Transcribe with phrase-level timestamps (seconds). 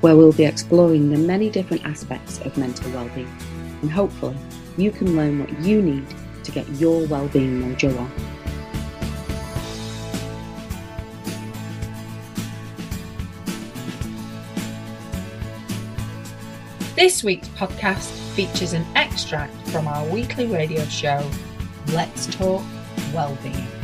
[0.00, 3.30] where we'll be exploring the many different aspects of mental well-being
[3.82, 4.36] and hopefully
[4.76, 6.06] you can learn what you need
[6.44, 8.10] to get your well-being mojo on.
[16.98, 21.28] This week's podcast features an extract from our weekly radio show,
[21.88, 22.64] Let's Talk
[23.14, 23.77] Wellbeing.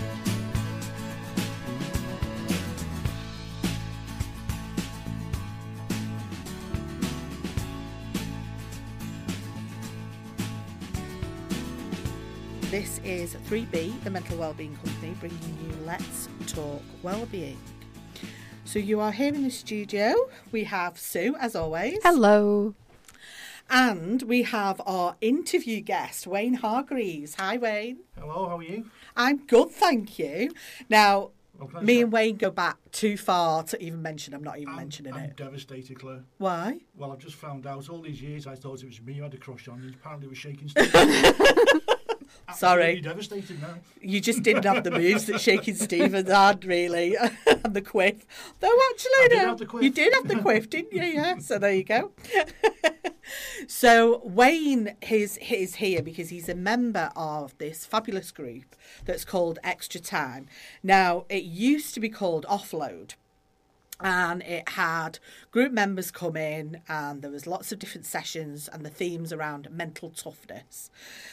[13.05, 17.59] Is 3B, the mental wellbeing company, bringing you Let's Talk Wellbeing.
[18.65, 20.15] So you are here in the studio.
[20.51, 21.99] We have Sue, as always.
[22.03, 22.75] Hello.
[23.71, 27.35] And we have our interview guest, Wayne Hargreaves.
[27.37, 27.99] Hi, Wayne.
[28.19, 28.91] Hello, how are you?
[29.17, 30.51] I'm good, thank you.
[30.89, 34.35] Now, Well, me and Wayne go back too far to even mention.
[34.35, 35.37] I'm not even I'm, mentioning I'm it.
[35.37, 36.25] devastated, Claire.
[36.39, 36.81] Why?
[36.97, 39.35] Well, I've just found out all these years I thought it was me who had
[39.35, 40.93] a crush on, and apparently it was Shaking Steve.
[42.55, 43.01] Sorry.
[43.01, 43.75] Devastated now.
[44.01, 48.27] You just didn't have the moves that Shakin' Stevens had, really, and the quiff.
[48.61, 49.83] Though actually, did no, quiff.
[49.83, 51.03] you did have the quiff, didn't you?
[51.03, 51.39] Yeah.
[51.39, 52.13] So there you go.
[53.67, 59.59] so Wayne is is here because he's a member of this fabulous group that's called
[59.65, 60.47] Extra Time.
[60.83, 63.15] Now it used to be called Offload
[64.01, 65.19] and it had
[65.53, 69.71] group members come in and there was lots of different sessions and the themes around
[69.71, 70.91] mental toughness.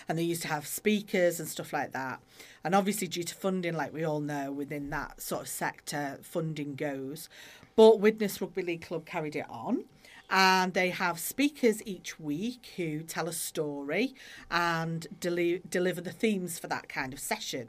[0.07, 2.21] And they used to have speakers and stuff like that.
[2.63, 6.75] And obviously due to funding like we all know within that sort of sector funding
[6.75, 7.29] goes.
[7.75, 9.85] But Widnes Rugby League Club carried it on.
[10.29, 14.15] And they have speakers each week who tell a story
[14.49, 17.67] and deli- deliver the themes for that kind of session.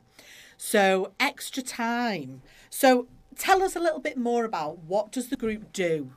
[0.57, 2.43] So extra time.
[2.71, 3.09] So
[3.39, 6.11] tell us a little bit more about what does the group do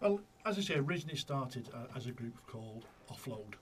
[0.00, 3.54] Well, as I say, originally started uh, as a group called Offload.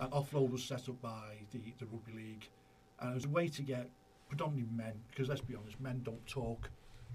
[0.00, 2.48] And Offload was set up by the, the Rugby League,
[3.00, 3.88] and it was a way to get
[4.28, 6.68] predominantly men, because let's be honest, men don't talk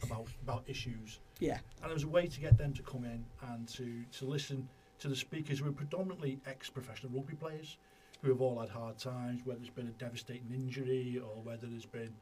[0.04, 1.20] about about issues.
[1.40, 4.26] yeah And it was a way to get them to come in and to, to
[4.26, 4.68] listen
[5.00, 7.78] to the speakers who are predominantly ex-professional rugby players
[8.22, 11.86] who have all had hard times, whether it's been a devastating injury or whether there's
[11.86, 12.14] been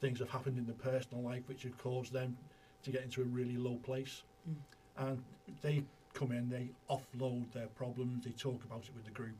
[0.00, 2.36] things have happened in their personal life which have caused them
[2.82, 4.22] to get into a really low place.
[4.48, 5.08] Mm.
[5.08, 5.22] And
[5.62, 5.84] they
[6.14, 9.36] come in, they offload their problems, they talk about it with the group.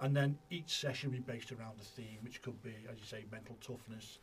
[0.00, 3.04] And then each session will be based around a theme, which could be, as you
[3.04, 4.18] say, mental toughness,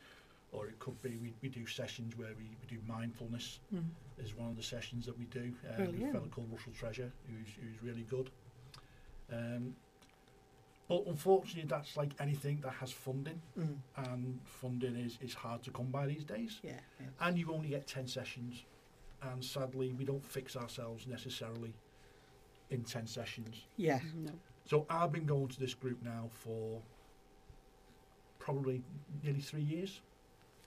[0.52, 3.84] or it could be we, we do sessions where we, we do mindfulness mm.
[4.18, 7.12] is one of the sessions that we do um, with a fellow called Russell Treasure
[7.28, 8.30] who's, who's really good
[9.32, 9.76] um,
[10.88, 13.76] but unfortunately that's like anything that has funding Mm.
[14.12, 17.08] and funding is, is hard to come by these days yeah, yeah.
[17.22, 18.64] and you only get 10 sessions
[19.22, 21.74] and sadly we don't fix ourselves necessarily
[22.70, 24.00] in 10 sessions yeah.
[24.16, 24.32] No.
[24.66, 26.82] so I've been going to this group now for
[28.40, 28.82] probably
[29.24, 30.00] nearly three years.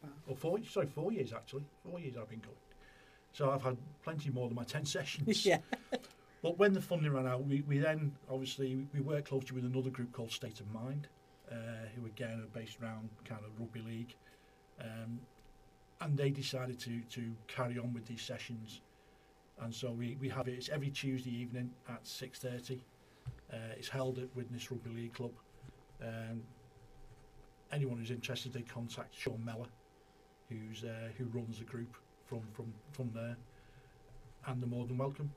[0.03, 0.09] Wow.
[0.29, 1.65] Or four, sorry, four years actually.
[1.89, 2.55] Four years I've been going.
[3.33, 5.47] So I've had plenty more than my 10 sessions.
[5.53, 5.59] yeah.
[6.43, 9.91] But when the funding ran out, we, we then obviously we worked closely with another
[9.91, 11.09] group called State of Mind,
[11.51, 11.55] uh,
[11.95, 14.15] who again are based around kind of rugby league,
[14.81, 15.21] um,
[16.01, 18.81] and they decided to to carry on with these sessions,
[19.61, 20.55] and so we, we have it.
[20.55, 22.83] It's every Tuesday evening at six thirty.
[23.53, 25.33] Uh, it's held at Widnes Rugby League Club.
[26.03, 26.43] Um,
[27.71, 29.69] anyone who's interested, they contact Sean Meller,
[30.49, 33.37] who's uh, who runs the group from from from there,
[34.47, 35.31] and they're more than welcome.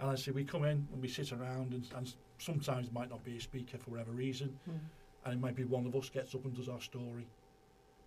[0.00, 3.10] And I say we come in and we sit around, and, and sometimes it might
[3.10, 4.78] not be a speaker for whatever reason, Mm.
[5.24, 7.26] and it might be one of us gets up and does our story.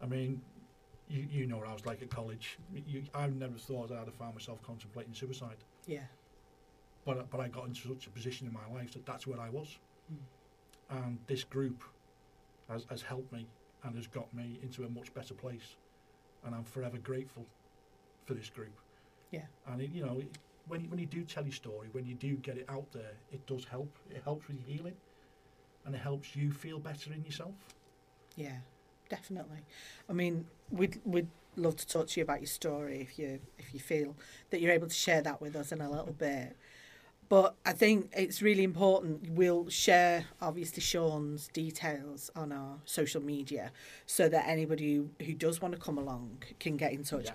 [0.02, 0.42] I mean,
[1.08, 2.58] you, you know what I was like at college.
[2.74, 6.06] You, I never thought I'd have found myself contemplating suicide, Yeah.
[7.06, 9.50] but but I got into such a position in my life that that's where I
[9.50, 9.78] was,
[10.12, 10.18] Mm.
[10.98, 11.84] and this group
[12.70, 13.48] has, has helped me
[13.84, 15.76] and has got me into a much better place,
[16.44, 17.46] and I'm forever grateful
[18.26, 18.80] for this group.
[19.32, 19.46] Yeah.
[19.68, 20.38] And it, you know, it,
[20.68, 23.14] when you, when you do tell your story, when you do get it out there,
[23.32, 23.96] it does help.
[24.10, 24.96] It helps with your healing,
[25.86, 27.54] and it helps you feel better in yourself.
[28.36, 28.58] Yeah,
[29.10, 29.60] definitely.
[30.10, 33.74] I mean, we'd we'd love to talk to you about your story if you if
[33.74, 34.16] you feel
[34.50, 36.56] that you're able to share that with us in a little bit.
[37.30, 39.30] But I think it's really important.
[39.32, 43.72] We'll share obviously Sean's details on our social media
[44.06, 47.26] so that anybody who, who does want to come along can get in touch.
[47.26, 47.34] Yeah.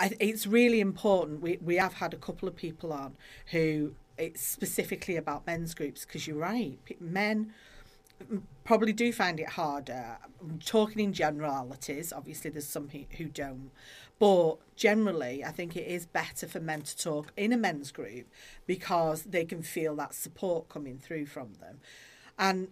[0.00, 1.42] I, it's really important.
[1.42, 3.16] We we have had a couple of people on
[3.52, 6.78] who it's specifically about men's groups because you're right.
[7.00, 7.52] Men
[8.64, 10.18] probably do find it harder.
[10.40, 13.70] I'm talking in generalities, obviously, there's some who, who don't.
[14.18, 18.26] But generally, I think it is better for men to talk in a men's group
[18.66, 21.80] because they can feel that support coming through from them.
[22.38, 22.68] And,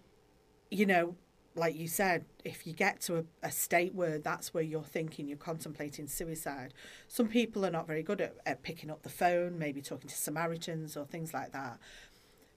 [0.71, 1.17] you know,
[1.59, 5.29] like you said, if you get to a, a state where that's where you're thinking,
[5.29, 6.73] you're contemplating suicide,
[7.09, 10.17] some people are not very good at, at picking up the phone, maybe talking to
[10.17, 11.79] Samaritans or things like that.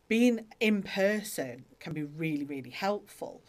[0.08, 3.42] Being in person can be really really helpful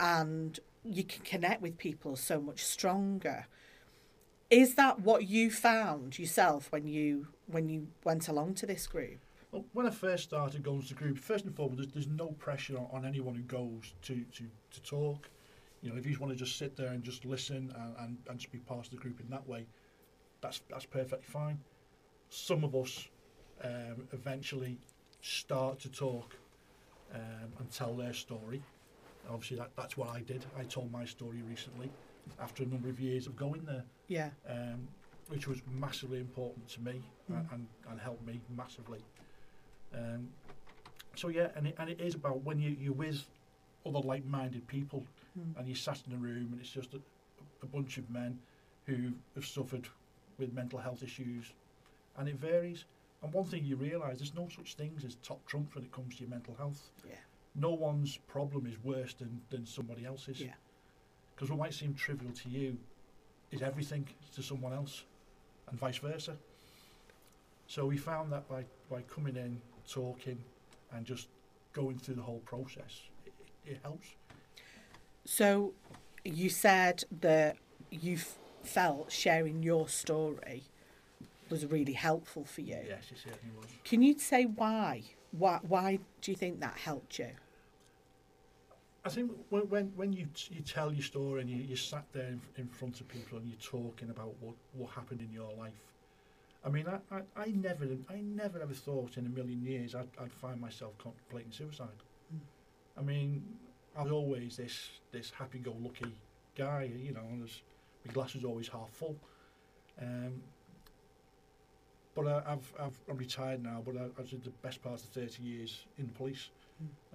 [0.00, 3.46] and you can connect with people so much stronger.
[4.50, 9.18] Is that what you found yourself when you when you went along to this group
[9.50, 12.28] Well, when I first started going to the group, first and foremost, there's, there's no
[12.32, 15.28] pressure on, on anyone who goes to, to, to talk.
[15.82, 18.18] You know, if you just want to just sit there and just listen and, and,
[18.28, 19.66] and just be part of the group in that way,
[20.40, 21.58] that's that's perfectly fine.
[22.28, 23.08] Some of us
[23.64, 24.78] um, eventually
[25.22, 26.36] start to talk
[27.14, 28.62] um, and tell their story.
[29.30, 30.44] Obviously, that, that's what I did.
[30.58, 31.90] I told my story recently
[32.40, 34.86] after a number of years of going there, yeah um,
[35.28, 37.52] which was massively important to me Mm.
[37.52, 39.00] and, and helped me massively.
[39.94, 40.28] Um,
[41.14, 43.24] so yeah, and it, and it is about when you, you're with
[43.86, 45.04] other like-minded people
[45.38, 45.56] Mm.
[45.58, 47.00] and you sat in a room and it's just a,
[47.62, 48.38] a bunch of men
[48.86, 49.86] who have suffered
[50.38, 51.52] with mental health issues
[52.16, 52.86] and it varies.
[53.22, 56.16] And one thing you realise, there's no such things as top trumps when it comes
[56.16, 56.90] to your mental health.
[57.06, 57.14] yeah
[57.54, 60.40] No one's problem is worse than, than somebody else's.
[60.40, 60.54] yeah
[61.34, 62.78] Because what might seem trivial to you
[63.52, 65.04] is everything to someone else,
[65.68, 66.36] and vice versa.
[67.66, 70.38] So we found that by, by coming in, talking,
[70.92, 71.28] and just
[71.72, 73.32] going through the whole process, it,
[73.66, 74.08] it helps.
[75.24, 75.72] so
[76.24, 77.56] you said that
[77.90, 78.18] you
[78.62, 80.62] felt sharing your story
[81.50, 83.66] was really helpful for you Yes, it certainly was.
[83.84, 87.30] can you say why why why do you think that helped you
[89.04, 92.04] I think when when, when you t- you tell your story and you, you sat
[92.12, 95.50] there in, in front of people and you're talking about what, what happened in your
[95.56, 95.72] life.
[96.68, 100.08] I mean, I, I, I never I never ever thought in a million years I'd,
[100.20, 101.88] I'd find myself contemplating suicide.
[102.34, 102.40] Mm.
[102.98, 103.42] I mean,
[103.96, 106.12] I was always this this happy-go-lucky
[106.54, 107.24] guy, you know.
[107.30, 107.50] And
[108.04, 109.16] my glass was always half full.
[110.00, 110.42] Um,
[112.14, 113.82] but I, I've, I've I'm retired now.
[113.82, 116.50] But I, I did the best part of 30 years in the police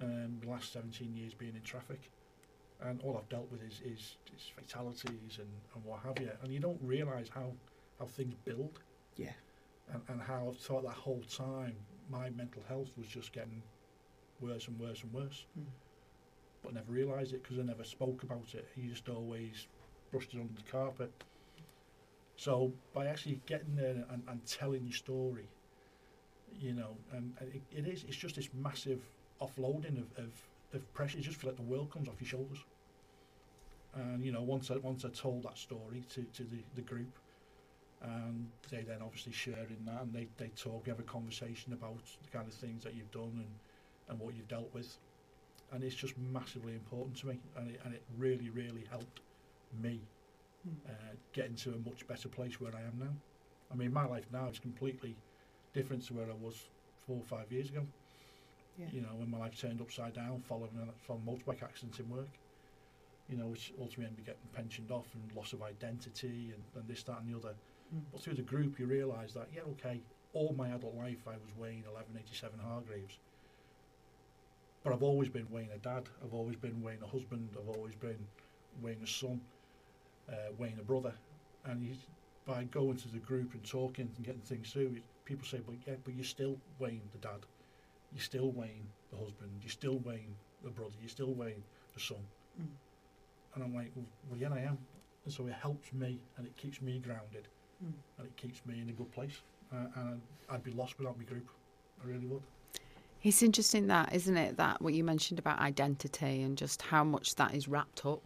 [0.02, 2.10] um, the last 17 years being in traffic.
[2.82, 6.30] And all I've dealt with is, is, is fatalities and, and what have you.
[6.42, 7.52] And you don't realise how,
[8.00, 8.80] how things build
[9.16, 9.30] yeah
[9.92, 11.76] and, and how thought that whole time
[12.10, 13.62] my mental health was just getting
[14.40, 15.46] worse and worse and worse.
[15.58, 15.64] Mm.
[16.62, 18.66] But never realised it because I never spoke about it.
[18.76, 19.66] You just always
[20.10, 21.12] brushed it under the carpet.
[22.36, 25.48] So by actually getting there and, and telling your story,
[26.60, 29.00] you know, and, and it, it is, it's just this massive
[29.40, 30.30] offloading of, of,
[30.72, 31.18] of pressure.
[31.18, 32.58] You just feel like the world comes off your shoulders.
[33.94, 37.16] And you know, once I once I told that story to, to the, the group,
[38.04, 41.72] and they then obviously share in that, and they, they talk, we have a conversation
[41.72, 43.54] about the kind of things that you've done and,
[44.08, 44.98] and what you've dealt with,
[45.72, 49.20] and it's just massively important to me, and it, and it really really helped
[49.82, 50.00] me
[50.66, 50.90] Mm.
[50.90, 53.12] uh, get into a much better place where I am now.
[53.70, 55.14] I mean, my life now is completely
[55.74, 56.70] different to where I was
[57.06, 57.82] four or five years ago.
[58.78, 58.86] Yeah.
[58.90, 62.30] You know, when my life turned upside down following a from motorbike accident in work.
[63.28, 66.88] You know, which ultimately ended up getting pensioned off and loss of identity and, and
[66.88, 67.54] this, that, and the other.
[68.12, 70.00] But through the group, you realise that yeah, okay,
[70.32, 73.18] all my adult life I was Wayne 1187 Hargreaves.
[74.82, 76.08] But I've always been Wayne a dad.
[76.22, 77.48] I've always been Wayne a husband.
[77.58, 78.18] I've always been
[78.82, 79.40] Wayne a son,
[80.28, 81.14] uh, Wayne a brother.
[81.64, 81.94] And you,
[82.44, 85.94] by going to the group and talking and getting things through, people say, "But yeah,
[86.04, 87.46] but you're still Wayne the dad.
[88.12, 89.52] You're still Wayne the husband.
[89.62, 90.94] You're still Wayne the brother.
[91.00, 91.62] You're still Wayne
[91.94, 92.26] the son."
[92.60, 92.68] Mm.
[93.54, 94.78] And I'm like, "Well, well yeah, I am."
[95.24, 97.48] And so it helps me and it keeps me grounded
[97.84, 97.92] Mm.
[98.18, 99.42] and it keeps me in a good place.
[99.72, 101.48] Uh, and I'd be lost without my group.
[102.02, 102.42] I really would.
[103.22, 104.56] It's interesting that, isn't it?
[104.58, 108.22] That what you mentioned about identity and just how much that is wrapped up,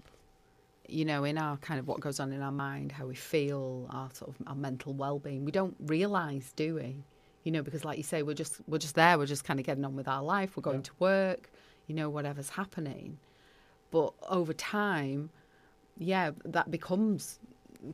[0.89, 3.87] you know, in our kind of what goes on in our mind, how we feel,
[3.91, 5.45] our sort of our mental well-being.
[5.45, 7.05] We don't realise, do we?
[7.45, 9.17] You know, because like you say, we're just we're just there.
[9.19, 10.57] We're just kind of getting on with our life.
[10.57, 10.83] We're going Yeah.
[10.83, 11.51] to work.
[11.87, 13.19] You know, whatever's happening.
[13.91, 15.31] But over time,
[15.97, 17.39] yeah, that becomes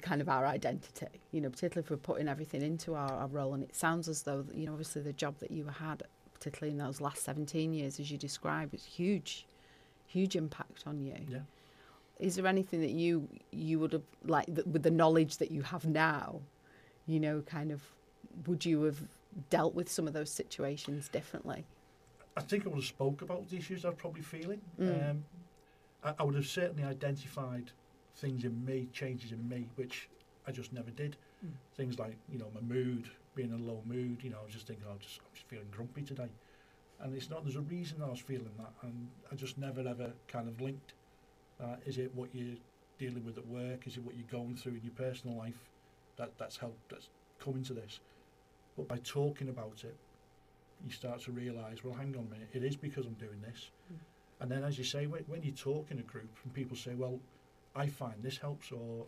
[0.00, 3.54] kind of our identity, you know, particularly if we're putting everything into our, our role.
[3.54, 6.02] And it sounds as though, you know, obviously the job that you had
[6.44, 9.46] particularly in those last 17 years, as you describe, it's huge,
[10.06, 11.14] huge impact on you.
[11.26, 11.38] Yeah.
[12.18, 15.62] Is there anything that you you would have like th- with the knowledge that you
[15.62, 16.40] have now,
[17.06, 17.82] you know, kind of,
[18.46, 18.98] would you have
[19.48, 21.64] dealt with some of those situations differently?
[22.36, 24.60] I think I would have spoke about the issues I was probably feeling.
[24.78, 25.10] Mm.
[25.10, 25.24] Um,
[26.04, 27.70] I, I would have certainly identified
[28.16, 30.08] things in me, changes in me, which
[30.46, 31.16] I just never did.
[31.44, 31.50] Mm.
[31.76, 34.52] Things like, you know, my mood, being in a low mood, you know, I was
[34.52, 36.28] just thinking, oh, just, I'm just feeling grumpy today.
[37.00, 38.72] And it's not, there's a reason I was feeling that.
[38.82, 40.94] And I just never ever kind of linked.
[41.60, 42.56] Uh, is it what you're
[42.98, 43.86] dealing with at work?
[43.86, 45.70] Is it what you're going through in your personal life?
[46.16, 47.08] That, that's helped, that's
[47.40, 48.00] come into this.
[48.76, 49.96] But by talking about it,
[50.84, 53.70] you start to realise, well, hang on a minute, it is because I'm doing this.
[53.92, 53.98] Mm.
[54.40, 56.94] And then, as you say, when, when you talk in a group and people say,
[56.94, 57.18] well,
[57.76, 59.06] I find this helps or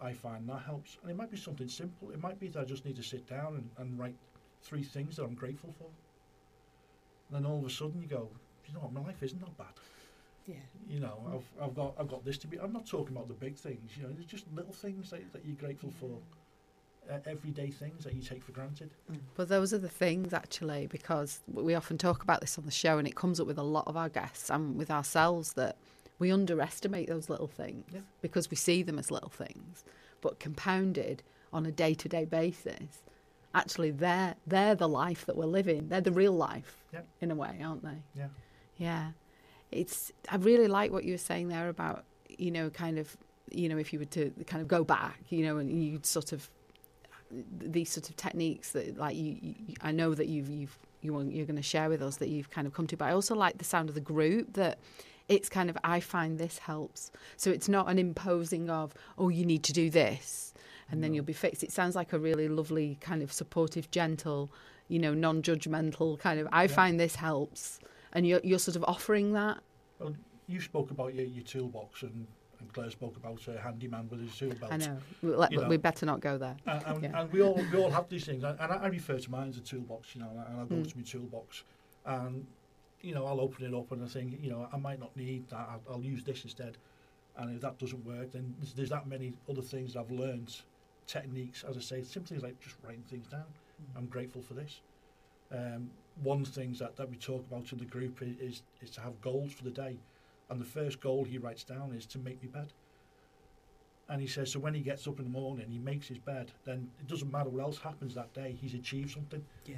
[0.00, 2.10] I find that helps, and it might be something simple.
[2.10, 4.14] It might be that I just need to sit down and, and write
[4.62, 5.88] three things that I'm grateful for.
[7.28, 8.28] And then all of a sudden you go,
[8.66, 9.66] you know what, my life isn't that bad.
[10.46, 10.54] Yeah.
[10.88, 12.58] You know, I've, I've got I've got this to be.
[12.58, 13.96] I'm not talking about the big things.
[13.96, 16.18] You know, there's just little things that, that you're grateful for,
[17.12, 18.90] uh, everyday things that you take for granted.
[19.34, 22.98] But those are the things actually, because we often talk about this on the show,
[22.98, 25.76] and it comes up with a lot of our guests and with ourselves that
[26.18, 28.00] we underestimate those little things Yeah.
[28.20, 29.84] because we see them as little things,
[30.20, 31.22] but compounded
[31.52, 33.02] on a day-to-day basis,
[33.54, 35.88] actually they're they're the life that we're living.
[35.88, 37.02] They're the real life Yeah.
[37.20, 38.02] in a way, aren't they?
[38.14, 38.28] Yeah.
[38.76, 39.10] Yeah.
[39.70, 43.16] It's I really like what you were saying there about, you know, kind of
[43.50, 46.32] you know, if you were to kind of go back, you know, and you'd sort
[46.32, 46.50] of
[47.30, 51.32] these sort of techniques that like you, you I know that you've you've you want,
[51.32, 53.34] you're going to share with us that you've kind of come to but I also
[53.34, 54.78] like the sound of the group that
[55.28, 59.44] it's kind of I find this helps so it's not an imposing of oh you
[59.44, 60.54] need to do this
[60.90, 64.50] and then you'll be fixed it sounds like a really lovely kind of supportive gentle
[64.88, 66.68] you know non-judgmental kind of I Yeah.
[66.68, 67.78] find this helps
[68.12, 69.58] and you're you're sort of offering that
[69.98, 70.14] Well,
[70.46, 72.26] you spoke about your, your toolbox, and,
[72.58, 74.72] and Claire spoke about a handyman with his tool belt.
[74.72, 75.68] I know we, let, You know.
[75.68, 77.20] we better not go there And, and, Yeah.
[77.20, 79.58] and we all we all have these things, and I, I refer to mine as
[79.58, 80.90] a toolbox, you know, and I go Mm.
[80.90, 81.64] to my toolbox,
[82.06, 82.46] and
[83.02, 85.48] you know I'll open it up and I think, you know, I might not need
[85.50, 85.68] that.
[85.70, 86.76] I'll, I'll use this instead,
[87.36, 90.54] and if that doesn't work, then there's, there's that many other things I've learned,
[91.06, 93.46] techniques, as I say, simple things like just writing things down.
[93.96, 94.80] I'm grateful for this.
[95.50, 95.90] Um,
[96.22, 99.20] one things that, that we talk about in the group is, is is to have
[99.20, 99.96] goals for the day,
[100.50, 102.72] and the first goal he writes down is to make me bed.
[104.10, 106.50] And he says, so when he gets up in the morning, he makes his bed,
[106.64, 109.44] then it doesn't matter what else happens that day, he's achieved something.
[109.66, 109.76] Yeah.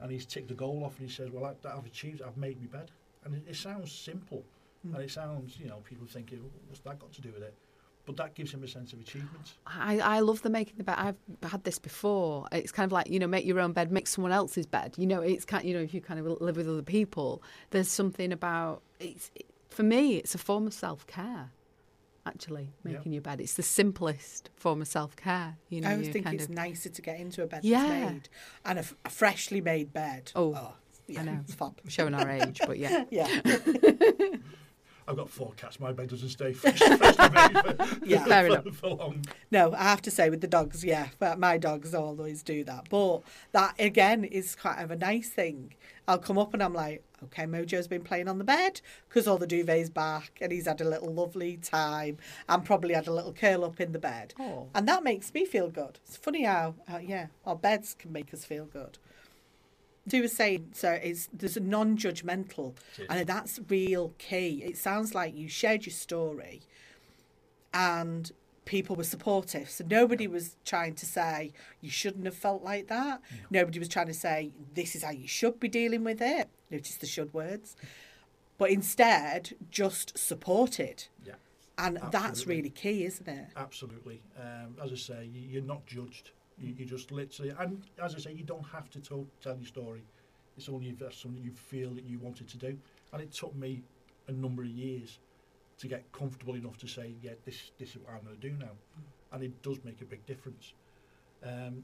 [0.00, 2.36] And he's ticked the goal off and he says, well, I, that I've achieved, I've
[2.36, 2.90] made my bed.
[3.24, 4.42] And it, it sounds simple,
[4.86, 4.94] Mm.
[4.94, 7.54] and it sounds, you know, people thinking, what's that got to do with it?
[8.06, 9.52] But that gives him a sense of achievement.
[9.66, 10.94] I, I love the making the bed.
[10.96, 11.16] I've
[11.50, 12.46] had this before.
[12.50, 14.94] It's kind of like you know, make your own bed, make someone else's bed.
[14.96, 15.66] You know, it's kind.
[15.66, 17.42] You know, if you kind of live with other people,
[17.72, 19.30] there's something about it's.
[19.34, 21.50] It, for me, it's a form of self care.
[22.26, 22.92] Actually, Yeah.
[22.92, 23.40] making your bed.
[23.40, 25.56] It's the simplest form of self care.
[25.70, 27.82] You know, I always think kind it's of, nicer to get into a bed Yeah.
[27.88, 28.28] that's made
[28.66, 30.30] and a, f- a freshly made bed.
[30.34, 30.74] Oh, oh
[31.08, 31.40] yeah, I know.
[31.44, 31.80] It's fab.
[31.88, 33.04] showing our age, but yeah.
[33.10, 33.26] Yeah,
[35.08, 36.98] I've got four cats, my bed doesn't stay fresh, freshly
[37.30, 38.24] made for, Yeah.
[38.26, 38.76] Fair for, enough.
[38.76, 39.24] for long.
[39.50, 42.88] no, I have to say with the dogs, yeah, but my dogs always do that.
[42.90, 43.22] But
[43.52, 45.74] that again is kind of a nice thing.
[46.06, 49.38] I'll come up and I'm like, okay, Mojo's been playing on the bed because all
[49.38, 53.32] the duvet's back and he's had a little lovely time and probably had a little
[53.32, 54.34] curl up in the bed.
[54.38, 54.68] Oh.
[54.74, 55.98] And that makes me feel good.
[56.06, 58.98] It's funny how, uh, yeah, our beds can make us feel good.
[60.08, 62.74] Do was saying, so it's there's a non-judgmental,
[63.08, 64.62] and that's real key.
[64.64, 66.62] It sounds like you shared your story,
[67.74, 68.32] and
[68.64, 69.68] people were supportive.
[69.68, 73.20] So nobody was trying to say you shouldn't have felt like that.
[73.50, 76.48] Nobody was trying to say this is how you should be dealing with it.
[76.70, 77.76] Notice the should words,
[78.58, 81.34] but instead just supported, Yeah.
[81.78, 83.48] and that's really key, isn't it?
[83.56, 84.22] Absolutely.
[84.38, 86.30] Um, as I say, you, you're not judged.
[86.58, 89.66] You, you just literally, and as I say, you don't have to tell, tell your
[89.66, 90.02] story.
[90.56, 92.76] It's only if that's something you feel that you wanted to do.
[93.12, 93.82] And it took me
[94.28, 95.18] a number of years
[95.78, 98.54] to get comfortable enough to say, yeah, this, this is what I'm going to do
[98.58, 98.72] now.
[99.32, 100.74] And it does make a big difference.
[101.42, 101.82] Um,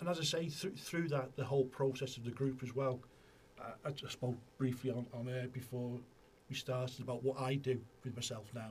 [0.00, 2.98] and as I say, through, through that, the whole process of the group as well,
[3.60, 5.98] I, I just spoke briefly on, on air before
[6.48, 8.70] we started about what I do with myself now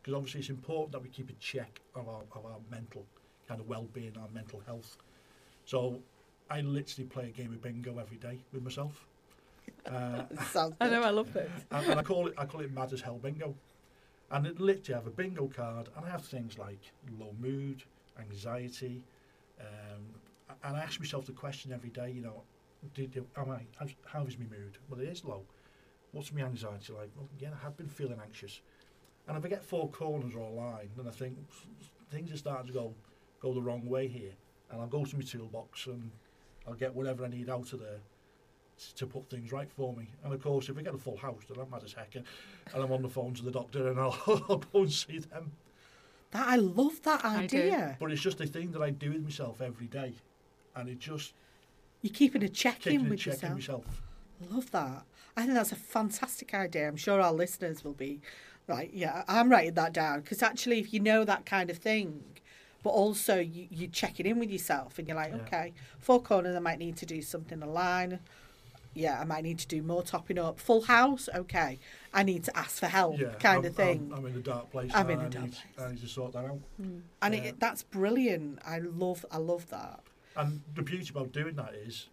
[0.00, 3.04] because obviously it's important that we keep a check of our, of our mental
[3.46, 4.96] kind of well-being, our mental health.
[5.64, 6.00] So
[6.48, 9.06] I literally play a game of bingo every day with myself,
[9.86, 10.22] uh,
[10.80, 11.50] I know, I love this.
[11.70, 13.54] and, and I call it I call it mad as hell bingo.
[14.30, 16.80] And it literally I have a bingo card, and I have things like
[17.18, 17.82] low mood,
[18.18, 19.02] anxiety,
[19.60, 20.02] um,
[20.64, 22.12] and I ask myself the question every day.
[22.12, 22.42] You know,
[22.94, 24.78] did, did, am I, how's, how is my mood?
[24.88, 25.42] Well, it is low.
[26.12, 27.10] What's my anxiety like?
[27.16, 28.60] Well, yeah, I have been feeling anxious.
[29.28, 31.36] And if I get four corners or a line, then I think
[32.10, 32.94] things are starting to go
[33.40, 34.32] go the wrong way here.
[34.70, 36.10] And I'll go to my toolbox and
[36.66, 38.00] I'll get whatever I need out of there
[38.96, 40.08] to put things right for me.
[40.24, 42.14] And of course, if we get a full house, then I'm mad as heck.
[42.16, 42.24] And
[42.74, 44.18] and I'm on the phone to the doctor and I'll,
[44.48, 45.52] I'll go and see them.
[46.32, 47.96] That I love that I idea.
[47.98, 50.14] But it's just a thing that I do with myself every day.
[50.76, 51.34] And it just
[52.02, 54.02] You're keeping a check in a with check in yourself.
[54.50, 55.02] Love that.
[55.36, 56.88] I think that's a fantastic idea.
[56.88, 58.20] I'm sure our listeners will be
[58.66, 58.90] right.
[58.92, 62.22] Yeah, I'm writing that down because actually, if you know that kind of thing,
[62.82, 65.42] but also you, you check it in with yourself and you're like, Yeah.
[65.42, 68.18] okay, four corners, I might need to do something aligned.
[68.92, 70.58] Yeah, I might need to do more topping up.
[70.58, 71.78] Full house, okay.
[72.12, 74.10] I need to ask for help, Yeah, kind I'm, of thing.
[74.12, 74.90] I'm, I'm in a dark place.
[74.92, 75.86] I'm in a and I dark need, place.
[75.86, 76.58] I need to sort that out.
[76.76, 76.98] Hmm.
[77.22, 77.40] and yeah.
[77.42, 78.58] it, that's brilliant.
[78.66, 80.00] I love, I love that.
[80.36, 82.08] And the beauty about doing that is,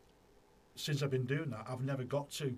[0.75, 2.55] since I've been doing that, I've never got to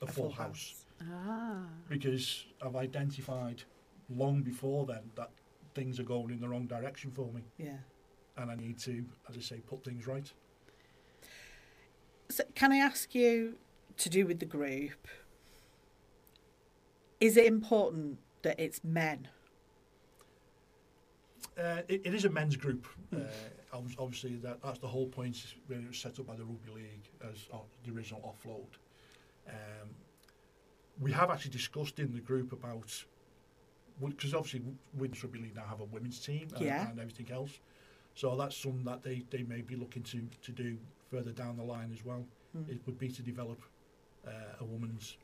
[0.00, 1.64] a, full, house, Ah.
[1.88, 3.62] because I've identified
[4.08, 5.30] long before then that
[5.74, 7.78] things are going in the wrong direction for me, Yeah.
[8.36, 10.30] and I need to, as I say, put things right.
[12.30, 13.58] So can I ask you
[13.96, 15.08] to do with the group?
[17.20, 19.28] Is it important that it's men?
[21.58, 22.86] Uh, it, it is a men's group.
[23.14, 23.18] Uh,
[23.98, 25.36] obviously, that, that's the whole point
[25.68, 28.66] when it was set up by the Rugby League as uh, the original offload.
[29.48, 29.90] Um,
[31.00, 33.04] we have actually discussed in the group about
[34.04, 34.62] because obviously
[34.96, 36.90] women's rugby league now have a women's team and, Yeah.
[36.90, 37.60] and everything else.
[38.16, 40.76] So that's something that they, they may be looking to, to do
[41.10, 42.24] further down the line as well.
[42.52, 42.70] Hmm.
[42.70, 43.60] It would be to develop
[44.26, 44.30] uh,
[44.60, 45.16] a women's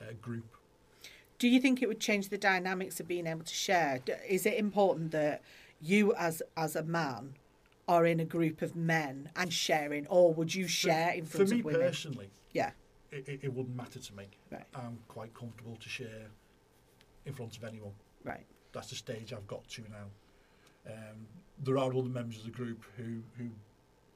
[0.00, 0.44] uh, group.
[1.38, 4.00] Do you think it would change the dynamics of being able to share?
[4.28, 5.42] Is it important that
[5.80, 7.34] you, as as a man,
[7.88, 11.50] are in a group of men and sharing, or would you share in For front
[11.50, 11.80] me of women?
[11.80, 12.70] personally, Yeah,
[13.10, 14.26] it, it, it wouldn't matter to me.
[14.50, 14.64] Right.
[14.74, 16.26] I'm quite comfortable to share
[17.26, 17.92] in front of anyone.
[18.22, 18.46] right.
[18.72, 20.92] That's the stage I've got to now.
[20.92, 21.26] Um,
[21.62, 23.48] there are other members of the group who, who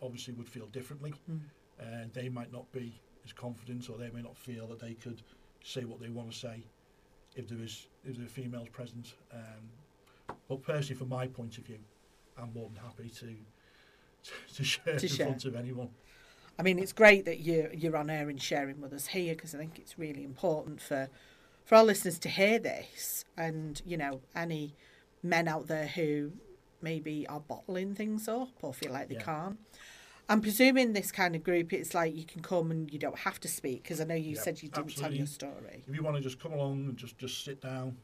[0.03, 1.15] obviously would feel differently.
[1.31, 1.41] Mm.
[1.81, 5.23] Uh, they might not be as confident, or they may not feel that they could
[5.63, 6.65] say what they want to say
[7.37, 9.15] if there was if there were females present.
[9.33, 9.71] Um,
[10.49, 11.79] but personally, from my point of view,
[12.37, 13.35] I'm more than happy to
[14.55, 15.27] to share To in share.
[15.27, 15.91] front of anyone.
[16.59, 19.55] I mean, it's great that you you're on air and sharing with us here because
[19.55, 21.09] I think it's really important for
[21.65, 24.75] for our listeners to hear this, and you know, any
[25.23, 26.33] men out there who
[26.81, 29.23] maybe are bottling things up or feel like they Yeah.
[29.23, 29.59] can't.
[30.31, 33.41] I'm presuming this kind of group, it's like you can come and you don't have
[33.41, 35.85] to speak because I know you Yeah, said you didn't tell your story.
[35.89, 37.97] If you want to just come along and just, just sit down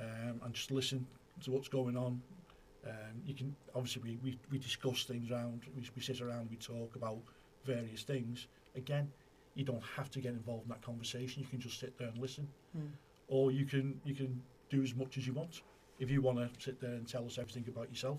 [0.00, 1.06] um, and just listen
[1.42, 2.20] to what's going on,
[2.86, 6.56] um, you can obviously we, we, we discuss things around, we, we sit around, we
[6.56, 7.18] talk about
[7.64, 8.46] various things.
[8.76, 9.10] Again,
[9.54, 11.42] you don't have to get involved in that conversation.
[11.42, 12.46] You can just sit there and listen,
[12.76, 12.90] Mm.
[13.28, 15.62] or you can you can do as much as you want.
[15.98, 18.18] If you want to sit there and tell us everything about yourself,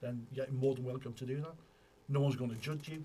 [0.00, 1.54] then you're more than welcome to do that.
[2.08, 3.02] No one's going to judge you.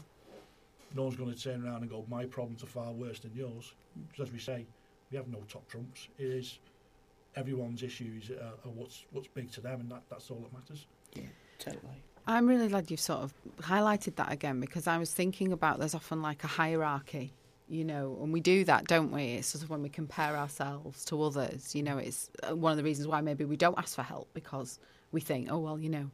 [0.95, 3.73] No one's going to turn around and go, my problems are far worse than yours.
[4.09, 4.65] Because as we say,
[5.11, 6.07] we have no top trumps.
[6.17, 6.59] It is
[7.35, 10.85] everyone's issues are, are what's what's big to them, and that, that's all that matters.
[11.13, 11.23] Yeah,
[11.59, 12.03] totally.
[12.27, 15.93] I'm really glad you've sort of highlighted that again because I was thinking about there's
[15.93, 17.33] often like a hierarchy,
[17.69, 19.33] you know, and we do that, don't we?
[19.33, 22.77] It's sort of when we compare ourselves to others, you know, it's uh, one of
[22.77, 24.79] the reasons why maybe we don't ask for help because
[25.11, 26.09] we think, oh, well, you know,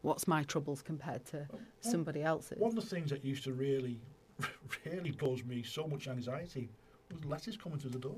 [0.00, 1.46] what's my troubles compared to
[1.80, 2.58] somebody else's?
[2.58, 4.00] One of the things that used to really,
[4.86, 6.70] really cause me so much anxiety
[7.12, 8.16] was letters coming to the door.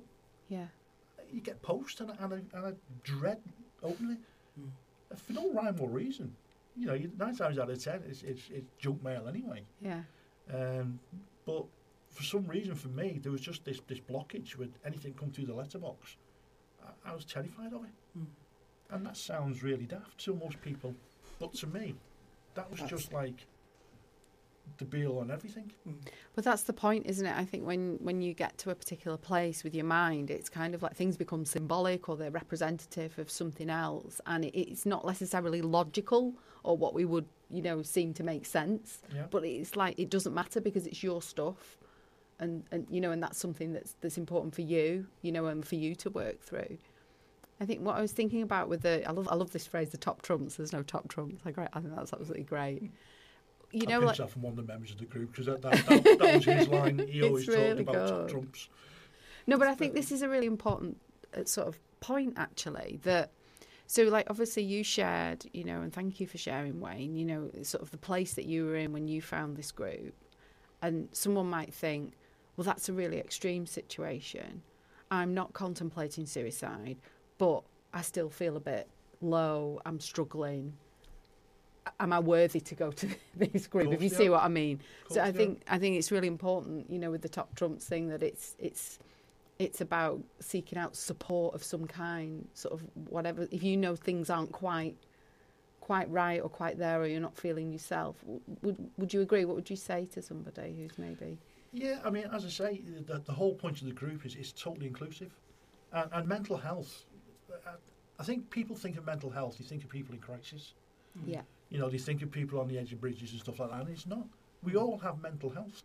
[0.49, 0.67] Yeah.
[1.33, 2.73] You get post and, and, I, and I
[3.05, 3.41] dread
[3.83, 4.19] opening
[5.11, 6.35] it for no rhyme or reason.
[6.77, 9.63] You know, you, nine times out of ten, it's, it's, it's junk mail anyway.
[9.81, 10.01] Yeah.
[10.53, 10.99] Um,
[11.45, 11.65] but
[12.11, 15.47] for some reason, for me, there was just this, this blockage with anything come through
[15.47, 16.17] the letterbox.
[16.85, 18.19] I, I was terrified of it.
[18.19, 18.27] Mm.
[18.91, 20.95] And that sounds really daft to most people.
[21.39, 21.95] But to me,
[22.55, 23.47] that was That's- just like
[24.79, 25.71] the be all and everything.
[25.85, 25.95] Hmm.
[26.35, 27.37] But that's the point, isn't it?
[27.37, 30.75] I think when, when you get to a particular place with your mind, it's kind
[30.75, 35.07] of like things become symbolic or they're representative of something else, and it, it's not
[35.07, 39.03] necessarily logical or what we would, you know, seem to make sense.
[39.15, 39.27] Yeah.
[39.31, 41.77] But it's like it doesn't matter because it's your stuff,
[42.39, 45.67] and and you know, and that's something that's that's important for you, you know, and
[45.67, 46.79] for you to work through.
[47.61, 49.91] I think what I was thinking about with the, I love I love this phrase,
[49.91, 50.57] the top trumps.
[50.57, 51.43] There's no top trumps.
[51.45, 51.69] I great.
[51.73, 52.81] I think that's absolutely great.
[52.81, 52.87] Hmm.
[53.73, 55.87] You know, like that from one of the members of the group because that, that,
[55.87, 56.99] that, that was his line.
[57.09, 58.29] He always really talked about good.
[58.29, 58.69] trumps.
[59.47, 60.99] No, but I think this is a really important
[61.37, 63.31] uh, sort of point actually that
[63.87, 67.51] so like obviously you shared, you know, and thank you for sharing Wayne, you know,
[67.63, 70.15] sort of the place that you were in when you found this group.
[70.81, 72.15] And someone might think,
[72.57, 74.63] well, that's a really extreme situation.
[75.11, 76.97] I'm not contemplating suicide,
[77.39, 78.89] but I still feel a bit
[79.21, 79.81] low.
[79.85, 80.73] I'm struggling.
[81.99, 83.87] Am I worthy to go to this group?
[83.87, 84.81] course If you you see what I mean.
[85.07, 87.29] Of So I course you think I think it's really important, you know, with the
[87.29, 88.99] top trumps thing that it's it's
[89.59, 93.47] it's about seeking out support of some kind, sort of whatever.
[93.51, 94.97] If you know things aren't quite
[95.81, 98.17] quite right or quite there, or you're not feeling yourself,
[98.63, 99.45] would would you agree?
[99.45, 101.39] What would you say to somebody who's maybe
[101.73, 104.53] Yeah, I mean, as I say, the, the whole point of the group is it's
[104.53, 105.33] totally inclusive,
[105.93, 107.05] and, and mental health.
[107.67, 107.71] I,
[108.19, 109.57] I think people think of mental health.
[109.59, 110.75] You think of people in crisis.
[111.19, 111.35] Mm.
[111.35, 113.71] yeah You know, they think of people on the edge of bridges and stuff like
[113.71, 113.81] that.
[113.81, 114.27] And it's not.
[114.63, 114.83] We mm.
[114.83, 115.83] all have mental health.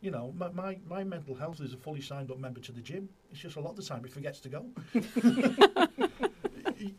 [0.00, 2.80] You know, my, my, my mental health is a fully signed up member to the
[2.80, 3.08] gym.
[3.30, 4.66] It's just a lot of the time it forgets to go.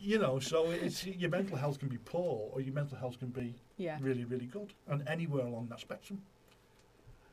[0.00, 3.28] You know, so it's your mental health can be poor or your mental health can
[3.28, 6.22] be yeah really, really good, and anywhere along that spectrum.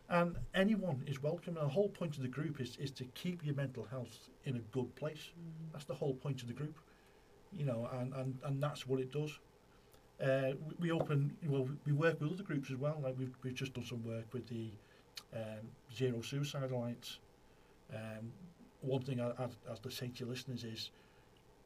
[0.09, 1.55] And anyone is welcome.
[1.57, 4.57] And the whole point of the group is, is to keep your mental health in
[4.57, 5.31] a good place.
[5.39, 5.71] Mm.
[5.71, 6.77] That's the whole point of the group,
[7.53, 9.39] you know, and, and, and that's what it does.
[10.23, 12.99] uh, we open, well, we work with other groups as well.
[13.03, 14.69] Like we've, we've just done some work with the
[15.35, 17.19] um, Zero Suicide Alliance.
[17.93, 18.31] Um,
[18.81, 20.91] one thing I, I'd, I'd say to your listeners is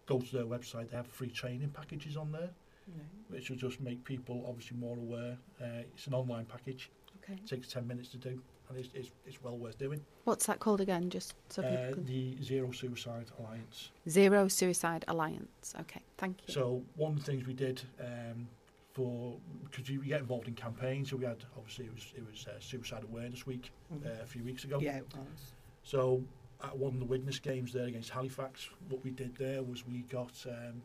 [0.05, 2.49] go to their website, they have free training packages on there,
[2.95, 3.03] no.
[3.29, 5.37] which will just make people obviously more aware.
[5.61, 6.91] Uh, it's an online package.
[7.23, 7.33] Okay.
[7.33, 8.41] It takes 10 minutes to do.
[8.69, 10.01] And it's, it's, it's well worth doing.
[10.23, 11.09] What's that called again?
[11.09, 12.05] Just so Uh, people can...
[12.05, 13.91] the Zero Suicide Alliance.
[14.09, 15.73] Zero Suicide Alliance.
[15.81, 16.53] Okay, thank you.
[16.53, 18.47] So one of the things we did um,
[18.93, 21.09] for because we get involved in campaigns.
[21.09, 23.71] So we had obviously it was it was uh, Suicide Awareness Week
[24.05, 24.79] uh, a few weeks ago.
[24.79, 25.53] Yeah, it was.
[25.83, 26.23] So
[26.63, 29.99] at one of the Widnes games there against Halifax, what we did there was we
[30.09, 30.81] got um,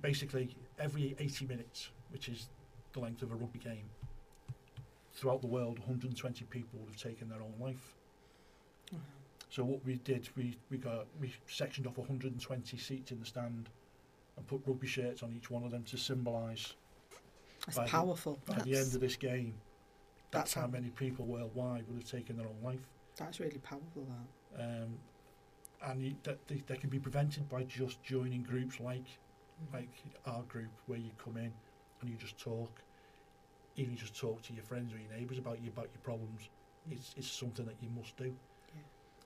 [0.00, 2.48] basically every 80 minutes, which is
[2.92, 3.84] the length of a rugby game,
[5.16, 7.94] throughout the world, 120 people would have taken their own life.
[9.48, 13.68] So what we did, we, we got we sectioned off 120 seats in the stand
[14.36, 16.74] and put rugby shirts on each one of them to symbolise
[17.64, 18.38] That's By the- powerful.
[18.54, 19.54] at the end of this game.
[20.32, 22.80] That's, That's how many people worldwide would have taken their own life.
[23.16, 24.06] that's really powerful.
[24.56, 24.62] That.
[24.64, 24.98] um,
[25.84, 29.06] and you, that they, they can be prevented by just joining groups like
[29.72, 29.88] like
[30.26, 31.52] our group where you come in
[32.00, 32.82] and you just talk
[33.76, 36.48] even just talk to your friends or your neighbours about you about your problems.
[36.90, 38.32] It's, it's something that you must do.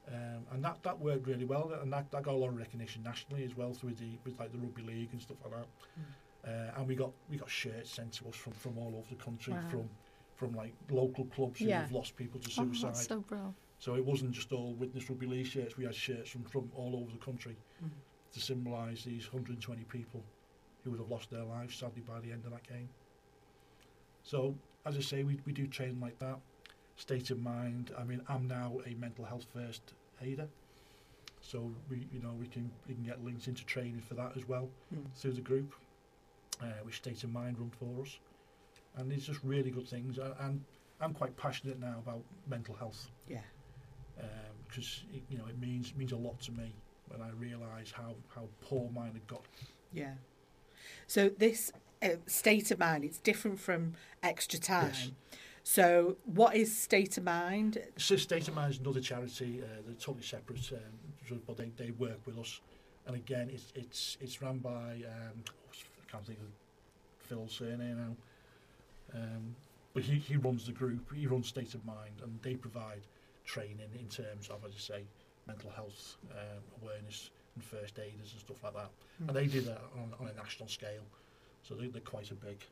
[0.09, 3.03] Um, and that, that worked really well and that, that got a lot of recognition
[3.03, 6.51] nationally as well through the with like the rugby league and stuff like that.
[6.51, 9.23] Uh, and we got we got shirts sent to us from, from all over the
[9.23, 9.69] country Wow.
[9.71, 9.89] from
[10.37, 12.89] from like local clubs who've lost people to oh, suicide.
[12.95, 13.55] that's so brilliant.
[13.79, 16.97] so it wasn't just all Widnes Rugby League shirts, we had shirts from, from all
[16.97, 17.57] over the country
[18.33, 20.25] to symbolise these 120 people
[20.83, 22.89] who would have lost their lives sadly by the end of that game.
[24.23, 24.55] So,
[24.87, 26.39] as I say, we, we do train like that.
[26.97, 30.49] State of mind, I mean, I'm now a mental health first aider.
[31.41, 34.47] So we, you know, we can we can get links into training for that as
[34.47, 35.07] well Mm.
[35.17, 35.75] through the group,
[36.61, 38.19] uh, which State of Mind run for us,
[38.97, 40.19] and it's just really good things.
[40.19, 40.65] And, and
[41.01, 43.41] I'm quite passionate now about mental health Yeah.
[44.69, 46.75] because it you know it means means a lot to me
[47.09, 49.47] when I realise how how poor mine had got.
[49.93, 50.15] Yeah.
[51.07, 54.93] So this uh, state of mind, it's different from extra time.
[54.95, 55.11] Yes.
[55.63, 57.79] So what is state of mind?
[57.97, 59.63] So State of Mind is another charity.
[59.63, 62.61] Uh, they're totally separate, um, but they, they work with us.
[63.07, 69.19] And again, it's it's it's run by um, I can't think of Phil's surname now.
[69.21, 69.55] Um,
[69.93, 71.13] but he, he runs the group.
[71.15, 73.03] He runs State of Mind, and they provide
[73.45, 75.05] training in terms of, as I say,
[75.47, 78.91] mental health um, awareness and first aiders and stuff like that.
[79.27, 81.05] And they do that on, on a national scale,
[81.63, 82.65] so they, they're quite a big,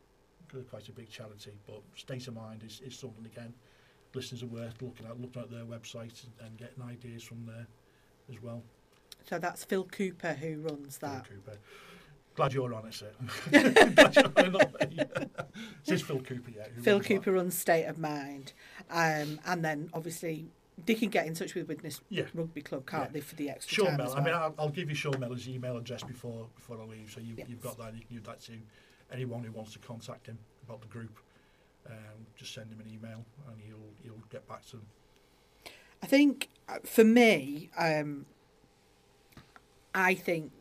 [0.52, 1.52] they're quite a big charity.
[1.66, 3.52] But State of Mind is, is something again,
[4.14, 7.66] listeners are worth looking at, looking at their website and, and getting ideas from there
[8.30, 8.62] as well.
[9.28, 11.28] So that's Phil Cooper who runs Phil that.
[11.28, 11.58] Cooper.
[12.34, 13.10] Glad you're on it, sir.
[13.50, 14.98] Glad you're not me.
[15.84, 16.64] Phil Cooper, yeah.
[16.80, 17.14] Phil runs that.
[17.14, 18.52] Cooper runs State of Mind,
[18.90, 20.46] um, and then obviously
[20.86, 22.24] they can get in touch with Widnes Yeah.
[22.34, 23.12] Rugby Club, can't Yeah.
[23.12, 24.06] they, for the extra Sean time Mel.
[24.08, 24.34] as I mean.
[24.34, 27.48] I'll, I'll give you Sean Mellor's email address before before I leave, so you, Yes.
[27.48, 27.94] you've got that.
[27.94, 28.52] You can give that to
[29.12, 31.18] anyone who wants to contact him about the group.
[31.86, 34.86] Um, just send him an email, and he'll he'll get back to them.
[36.02, 38.26] I think uh, for me, um,
[39.94, 40.52] I think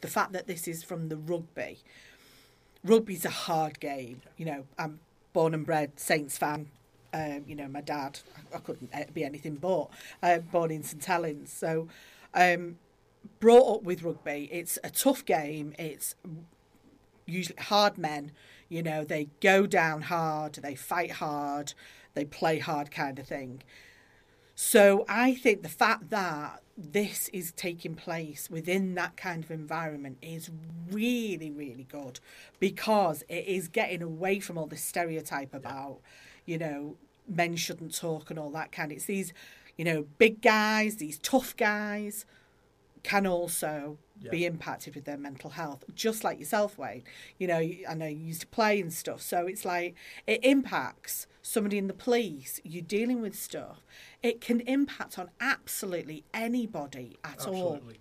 [0.00, 1.78] the fact that this is from the rugby,
[2.84, 4.22] rugby's a hard game.
[4.36, 5.00] You know, I'm
[5.32, 6.70] born and bred Saints fan.
[7.12, 8.20] Um, you know, my dad,
[8.54, 9.88] I, couldn't uh, be anything but
[10.22, 11.52] uh, born in St Helens.
[11.52, 11.88] So,
[12.34, 12.76] um,
[13.40, 15.74] brought up with rugby, it's a tough game.
[15.78, 16.14] It's
[17.26, 18.32] usually hard men.
[18.68, 21.72] You know, they go down hard, they fight hard,
[22.14, 23.62] they play hard, kind of thing.
[24.54, 30.18] So I think the fact that this is taking place within that kind of environment
[30.20, 30.50] is
[30.90, 32.18] really, really good
[32.58, 36.00] because it is getting away from all this stereotype about,
[36.48, 36.96] you know,
[37.28, 38.90] men shouldn't talk and all that kind.
[38.90, 39.34] It's these,
[39.76, 42.24] you know, big guys, these tough guys
[43.02, 44.30] can also Yeah.
[44.30, 47.04] be impacted with their mental health, just like yourself, Wayne.
[47.38, 49.94] You know, I know you used to play and stuff, so it's like
[50.26, 52.60] it impacts somebody in the police.
[52.64, 53.84] You're dealing with stuff.
[54.22, 57.74] It can impact on absolutely anybody at all.
[57.74, 58.00] Absolutely.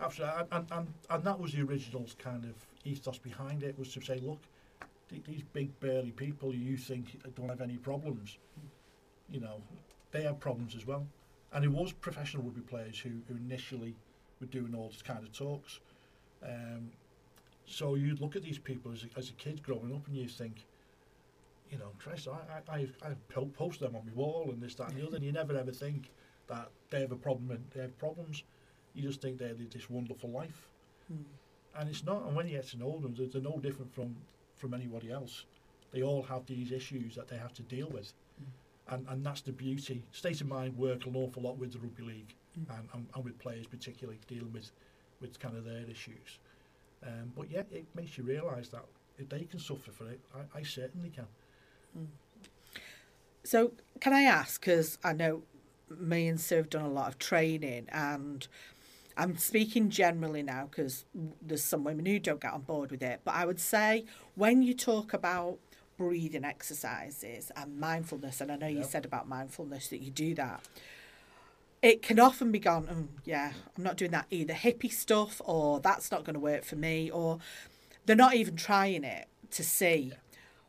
[0.00, 0.46] Absolutely.
[0.52, 4.20] And, and, and, that was the original kind of ethos behind it was to say,
[4.20, 4.38] look,
[5.08, 8.38] these big burly people you think don't have any problems,
[9.30, 9.60] you know,
[10.10, 11.06] they have problems as well.
[11.52, 13.94] And it was professional rugby players who, who initially
[14.40, 15.80] were doing all this kind of talks.
[16.42, 16.90] Um,
[17.66, 20.28] so you look at these people as a, as a kid growing up and you
[20.28, 20.64] think,
[21.70, 23.14] you know, Christ, I, I, I, I
[23.54, 25.72] post them on my wall and this, that and the other, and you never ever
[25.72, 26.10] think
[26.48, 28.42] that they have a problem and they have problems.
[28.94, 30.68] You just think they live this wonderful life.
[31.08, 31.22] Hmm.
[31.78, 34.16] And it's not, and when you get to know them, they're, they're no different from,
[34.58, 35.46] from anybody else.
[35.92, 38.12] They all have these issues that they have to deal with.
[38.40, 38.94] Mm.
[38.94, 40.04] And, and that's the beauty.
[40.12, 42.76] State of Mind work an awful lot with the Rugby League mm.
[42.76, 44.70] and, and, and with players particularly dealing with,
[45.20, 46.38] with kind of their issues.
[47.06, 48.84] Um, but yeah, it makes you realise that
[49.18, 51.26] if they can suffer for it, I, I certainly can.
[51.96, 52.06] Mm.
[53.44, 54.60] So, can I ask?
[54.60, 55.42] Because I know
[55.98, 58.46] me and Sue have done a lot of training, and
[59.18, 61.04] I'm speaking generally now because
[61.42, 63.20] there's some women who don't get on board with it.
[63.24, 64.04] But I would say
[64.36, 65.58] when you talk about
[65.96, 70.62] breathing exercises and mindfulness, and I know you said about mindfulness that you do that,
[71.82, 75.80] it can often be gone, "Mm, yeah, I'm not doing that either hippie stuff, or
[75.80, 77.38] that's not going to work for me, or
[78.06, 80.12] they're not even trying it to see.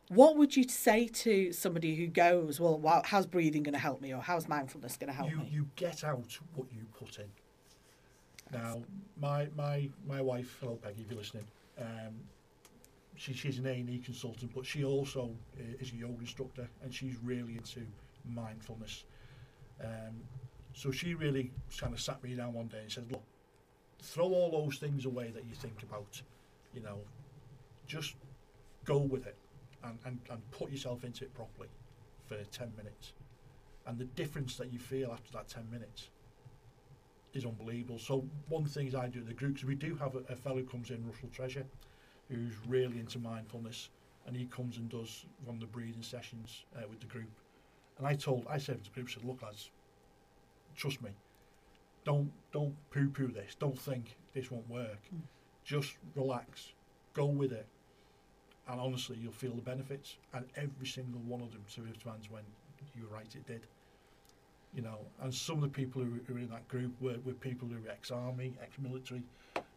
[0.10, 4.02] What would you say to somebody who goes, well, wow, how's breathing going to help
[4.02, 5.50] me, or how's mindfulness going to help you, me?
[5.52, 6.20] you get out
[6.56, 7.30] what you put in.
[8.52, 8.82] Now,
[9.20, 11.46] my my my wife, hello Peggy, if you're listening,
[11.80, 12.16] um,
[13.16, 15.32] she, she's an A&E consultant, but she also
[15.80, 17.82] is a yoga instructor, and she's really into
[18.26, 19.04] mindfulness.
[19.84, 20.22] Um,
[20.74, 23.24] so she really kind of sat me down one day and said, look,
[24.02, 26.22] throw all those things away that you think about,
[26.74, 27.00] you know,
[27.88, 28.16] just
[28.86, 29.36] go with it
[29.84, 31.70] and, and, and put yourself into it properly
[32.28, 33.14] for 10 minutes.
[33.86, 36.10] And the difference that you feel after that 10 minutes
[37.34, 38.00] is unbelievable.
[38.00, 40.20] So one of the things I do in the group, 'cause we do have a,
[40.30, 41.66] a fellow who comes in, Russell Treasure,
[42.28, 43.90] who's really into mindfulness,
[44.26, 47.32] and he comes and does one of the breathing sessions uh, with the group.
[47.98, 49.72] And I told, I said to the group, I said, look lads,
[50.76, 51.12] trust me,
[52.06, 53.56] don't don't poo-poo this.
[53.56, 55.02] Don't think this won't work.
[55.14, 55.22] Mm.
[55.66, 56.74] Just relax,
[57.14, 57.68] go with it,
[58.68, 60.18] and honestly, you'll feel the benefits.
[60.34, 62.46] And every single one of them, to his fans, went,
[62.96, 63.68] "You were right, it did."
[64.74, 67.34] You know, and some of the people who, who were in that group were, were
[67.34, 69.24] people who were ex-army, ex-military.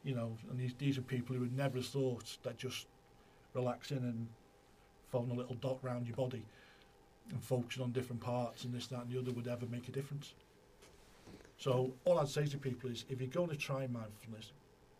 [0.04, 2.86] You know, and these these are people who would never have thought that just
[3.54, 4.26] relaxing and
[5.10, 6.42] folding a little dot round your body
[7.30, 9.92] and focusing on different parts and this, that, and the other would ever make a
[9.92, 10.34] difference.
[11.56, 14.52] So all I'd say to people is, if you're going to try mindfulness,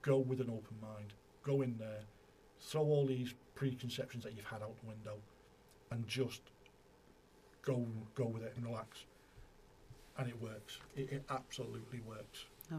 [0.03, 1.13] go with an open mind.
[1.43, 2.03] Go in there,
[2.61, 5.17] throw all these preconceptions that you've had out the window,
[5.91, 6.41] and just
[7.63, 9.05] go go with it and relax.
[10.23, 10.79] And it works.
[10.95, 12.45] It, it absolutely works.
[12.73, 12.77] Oh,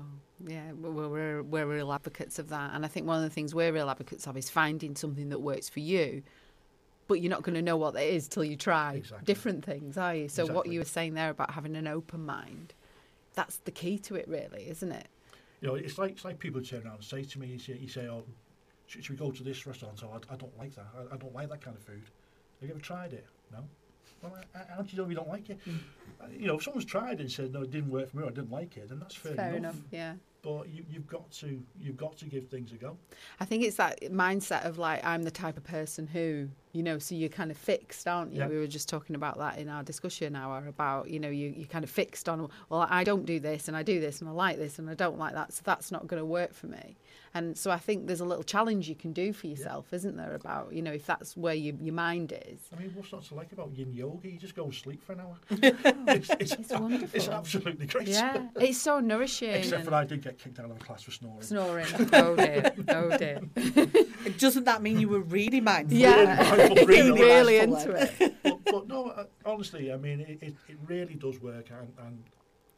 [0.48, 2.72] yeah, we're, we're, we're real advocates of that.
[2.74, 5.40] And I think one of the things we're real advocates of is finding something that
[5.40, 6.24] works for you,
[7.08, 9.26] but you're not going to know what that is till you try Exactly.
[9.26, 10.30] different things, are you?
[10.30, 12.74] So, what you were saying there about having an open mind,
[13.34, 15.10] that's the key to it, really, isn't it?
[15.60, 17.78] You know, it's like it's like people turn around and say to me, you say,
[17.78, 18.24] you say "Oh,
[18.88, 20.88] should, should we go to this restaurant?" Oh, I, I don't like that.
[20.98, 22.04] I, I don't like that kind of food.
[22.60, 23.26] Have you ever tried it?
[23.52, 23.60] No.
[24.22, 25.60] Well, how do you know you don't like it?
[26.22, 28.28] Uh, You know, if someone's tried and said, "No, it didn't work for me," or
[28.28, 30.16] "I didn't like it," then that's fair, Fair enough, yeah.
[30.44, 32.98] But you, you've got to you've got to give things a go.
[33.40, 37.00] I think it's that mindset of like I'm the type of person who, you know,
[37.00, 38.40] so you're kind of fixed, aren't you?
[38.40, 38.48] Yeah.
[38.48, 41.66] We were just talking about that in our discussion hour about, you know, you you
[41.66, 44.34] kind of fixed on, well, I don't do this and I do this and I
[44.34, 46.98] like this and I don't like that, so that's not going to work for me.
[47.36, 50.36] And so I think there's a little challenge you can do for yourself, isn't there?
[50.36, 52.60] About you know if that's where you, your mind is.
[52.76, 54.30] I mean, what's not to like about yin yoga?
[54.30, 55.36] You just go and sleep for an hour.
[55.50, 57.10] it's, it's, It's wonderful.
[57.14, 58.08] it's absolutely great.
[58.08, 59.50] Yeah, it's so nourishing.
[59.52, 61.42] Except for I did get kicked out of the class for snoring.
[61.42, 61.86] snoring.
[62.14, 62.74] Oh dear.
[62.90, 63.42] Oh dear.
[64.38, 65.98] Doesn't that mean you were really mindful?
[65.98, 67.14] Yeah, Mindful breathing.
[67.16, 68.28] really mindful into then.
[68.30, 68.36] it.
[68.44, 71.70] but, but no, uh, honestly, I mean, it, it, it really does work.
[71.70, 72.24] And, and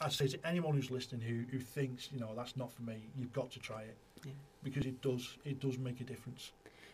[0.01, 2.97] I say to anyone who's listening who, who thinks, you know, that's not for me,
[3.17, 4.31] you've got to try it Yeah.
[4.63, 6.51] because it does it does make a difference.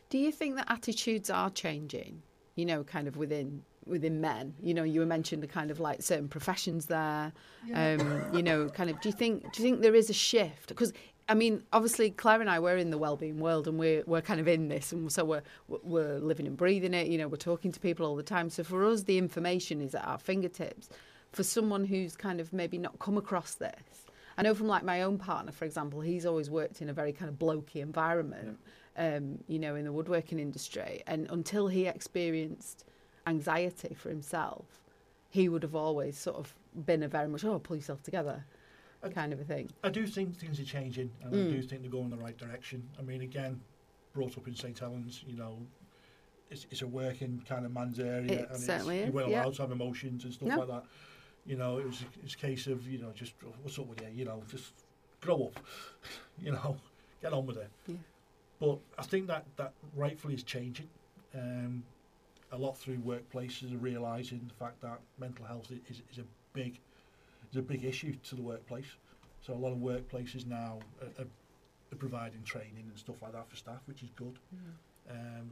[0.09, 2.21] Do you think that attitudes are changing?
[2.55, 4.55] you know, kind of within within men.
[4.61, 7.31] You know, you were mentioned the kind of like certain professions there.
[7.73, 8.99] Um, you know, kind of.
[9.01, 10.69] Do you think do you think there is a shift?
[10.69, 10.93] Because
[11.29, 14.39] I mean, obviously, Claire and I we're in the well-being world, and we're we're kind
[14.39, 17.07] of in this, and so we're we're living and breathing it.
[17.07, 18.49] You know, we're talking to people all the time.
[18.49, 20.89] So for us, the information is at our fingertips.
[21.31, 24.05] For someone who's kind of maybe not come across this,
[24.37, 27.13] I know from like my own partner, for example, he's always worked in a very
[27.13, 28.59] kind of blokey environment.
[28.97, 32.83] Um, you know, in the woodworking industry, and until he experienced
[33.27, 34.65] anxiety for himself,
[35.29, 36.53] he would have always sort of
[36.85, 38.45] been a very much oh pull yourself together
[39.03, 39.69] I- kind of a thing.
[39.83, 41.47] I do think things are changing, and Mm.
[41.47, 42.87] I do think they're going in the right direction.
[42.99, 43.59] I mean, again,
[44.13, 45.57] brought up in St Helens, you know,
[46.49, 49.29] it's, it's a working kind of man's area, It and certainly it's, is, you weren't
[49.29, 49.43] yeah.
[49.43, 50.59] allowed to have emotions and stuff No.
[50.59, 50.85] like that.
[51.45, 53.99] You know, it was it's a case of you know just "Oh, what's up with
[54.01, 54.09] you?
[54.13, 54.73] You know, just
[55.21, 55.59] grow up.
[56.39, 56.77] You know,
[57.21, 57.69] get on with it.
[57.87, 57.95] Yeah.
[58.59, 60.89] But I think that that rightfully is changing.
[61.33, 61.83] Um,
[62.51, 66.79] a lot through workplaces are realising the fact that mental health is, is a big
[67.51, 68.85] is a big issue to the workplace.
[69.41, 71.27] So a lot of workplaces now are, are,
[71.91, 74.37] are providing training and stuff like that for staff, which is good.
[75.09, 75.51] Um,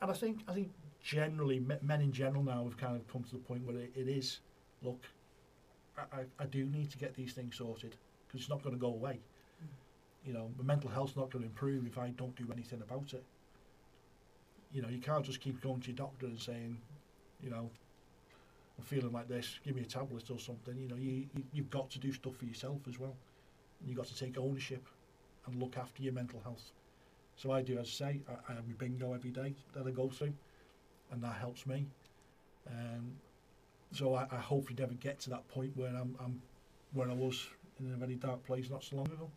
[0.00, 0.70] and I think I think
[1.02, 4.08] generally men in general now have kind of come to the point where it, it
[4.08, 4.40] is
[4.82, 5.02] look,
[5.96, 7.96] I, I, I do need to get these things sorted
[8.26, 9.20] because it's not going to go away.
[10.24, 13.12] You know, my mental health's not going to improve if I don't do anything about
[13.14, 13.24] it.
[14.72, 16.78] You know, you can't just keep going to your doctor and saying,
[17.42, 17.70] you know,
[18.78, 20.76] I'm feeling like this, give me a tablet or something.
[20.78, 23.14] You know, you, you you've got to do stuff for yourself as well.
[23.80, 24.86] And you've got to take ownership
[25.46, 26.72] and look after your mental health.
[27.36, 29.90] So I do, as I say, I, I have my bingo every day that I
[29.90, 30.32] go through,
[31.10, 31.86] and that helps me.
[32.68, 33.12] Um,
[33.92, 36.42] so I, I hopefully never get to that point where I'm, I'm
[36.92, 37.46] where I was
[37.78, 39.30] in a very dark place not so long ago.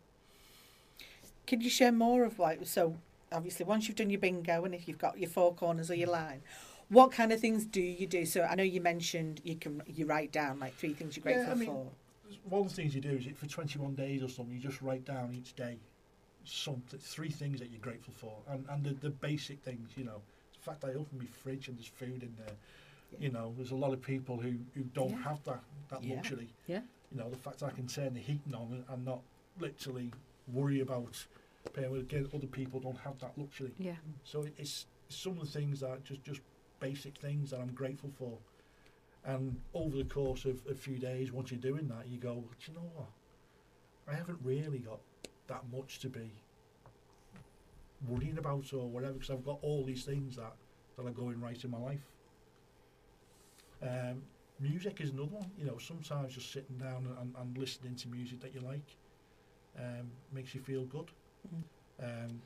[1.46, 2.96] Can you share more of like so?
[3.32, 6.08] Obviously, once you've done your bingo and if you've got your four corners or your
[6.08, 6.12] mm.
[6.12, 6.42] line,
[6.88, 8.26] what kind of things do you do?
[8.26, 11.44] So I know you mentioned you can you write down like three things you're Yeah,
[11.44, 11.86] grateful I mean, for.
[12.48, 14.82] One of the things you do is it for 21 days or something, you just
[14.82, 15.78] write down each day
[16.44, 20.20] something, three things that you're grateful for, and and the, the basic things, you know,
[20.54, 22.54] the fact I open my fridge and there's food in there.
[23.12, 23.18] Yeah.
[23.20, 25.22] You know, there's a lot of people who, who don't Yeah.
[25.22, 26.16] have that, that Yeah.
[26.16, 26.48] luxury.
[26.66, 26.82] Yeah.
[27.12, 29.20] You know, the fact I can turn the heating on and, and not
[29.58, 30.12] literally
[30.52, 31.26] worry about
[31.72, 31.94] paying.
[31.96, 33.72] Again, other people don't have that luxury.
[33.78, 33.96] Yeah.
[34.24, 36.40] So it- it's some of the things that are just just
[36.80, 38.38] basic things that I'm grateful for.
[39.24, 42.72] And over the course of a few days, once you're doing that, you go, do
[42.72, 43.08] you know what?
[44.08, 45.00] I haven't really got
[45.48, 46.30] that much to be
[48.08, 50.54] worrying about or whatever, because I've got all these things that,
[50.96, 52.00] that are going right in my life.
[53.82, 54.22] Um,
[54.58, 55.50] music is another one.
[55.58, 58.96] You know, sometimes just sitting down and, and listening to music that you like
[59.78, 61.10] um, makes you feel good.
[61.48, 62.04] Mm.
[62.04, 62.42] Um,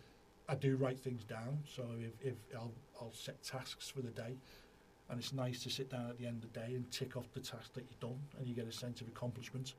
[0.48, 4.36] I do write things down, so if, if I'll, I'll set tasks for the day,
[5.08, 7.32] and it's nice to sit down at the end of the day and tick off
[7.32, 9.74] the task that you've done, and you get a sense of accomplishment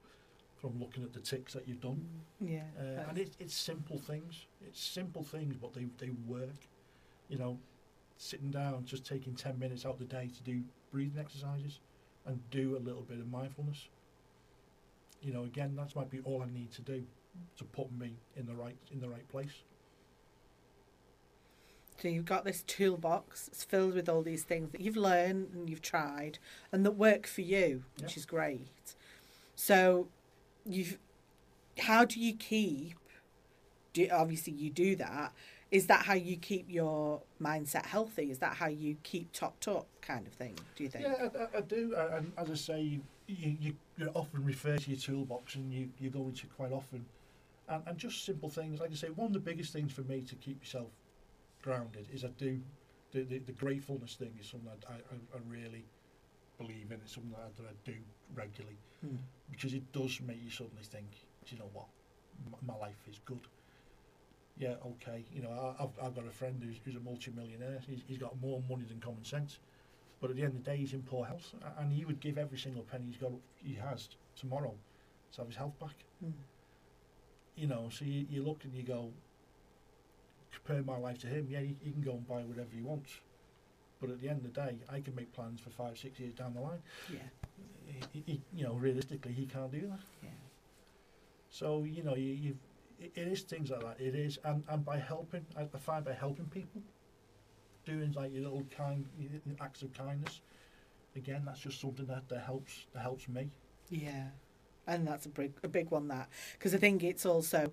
[0.55, 2.03] from looking at the ticks that you've done.
[2.39, 2.61] Yeah.
[2.79, 4.45] Uh, and it, it's simple things.
[4.65, 6.67] It's simple things, but they, they work.
[7.29, 7.59] You know,
[8.17, 11.79] sitting down, just taking 10 minutes out of the day to do breathing exercises
[12.25, 13.89] and do a little bit of mindfulness.
[15.21, 17.03] You know, again, that might be all I need to do
[17.57, 19.63] to put me in the right in the right place.
[22.01, 23.47] So you've got this toolbox.
[23.47, 26.39] It's filled with all these things that you've learned and you've tried
[26.71, 28.19] and that work for you, which Yeah.
[28.19, 28.95] is great.
[29.55, 30.09] So
[30.65, 30.99] you've
[31.79, 32.97] how do you keep
[33.93, 35.33] do obviously you do that.
[35.71, 38.29] Is that how you keep your mindset healthy?
[38.29, 41.05] Is that how you keep topped up kind of thing, do you think?
[41.07, 41.95] Yeah, I, I, do.
[41.95, 45.89] And as I say, you, you, you, you often refer to your toolbox and you,
[45.99, 47.05] you go into it quite often.
[47.67, 48.79] And, and just simple things.
[48.79, 50.91] Like I say, one of the biggest things for me to keep yourself
[51.61, 52.61] grounded is I do,
[53.11, 55.85] the, the, the gratefulness thing is something that I, I, I really
[56.57, 56.99] believe in.
[57.03, 57.97] It's something that I, that I do
[58.33, 59.17] regularly Hmm.
[59.51, 61.07] because it does make you suddenly think,
[61.45, 61.85] do you know what,
[62.49, 63.41] my, my life is good.
[64.57, 65.25] Yeah, okay.
[65.33, 67.81] You know, I, I've, I've got a friend who's, who's a multi-millionaire.
[67.87, 69.59] He's, he's got more money than common sense.
[70.21, 72.37] But at the end of the day, he's in poor health, and he would give
[72.37, 74.73] every single penny he's got, he has tomorrow,
[75.33, 76.05] to have his health back.
[76.23, 76.31] Hmm.
[77.55, 79.11] You know, so you, you look and you go,
[80.51, 81.47] compare my life to him.
[81.49, 83.11] Yeah, he, he can go and buy whatever he wants,
[84.01, 86.33] but at the end of the day, I can make plans for five, six years
[86.33, 86.81] down the line.
[87.11, 87.19] Yeah.
[88.11, 89.99] He, he, you know, realistically, he can't do that.
[90.21, 90.29] Yeah.
[91.49, 92.57] So you know, you, you've
[92.99, 93.99] it, it is things like that.
[93.99, 96.81] It is, and, and by helping, I, I find by helping people,
[97.85, 99.05] doing like your little kind
[99.61, 100.41] acts of kindness.
[101.15, 103.49] Again, that's just something that, that helps that helps me.
[103.89, 104.25] Yeah,
[104.87, 107.71] and that's a big a big one that because I think it's also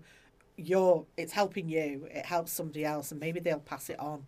[0.57, 2.09] your it's helping you.
[2.11, 4.27] It helps somebody else, and maybe they'll pass it on.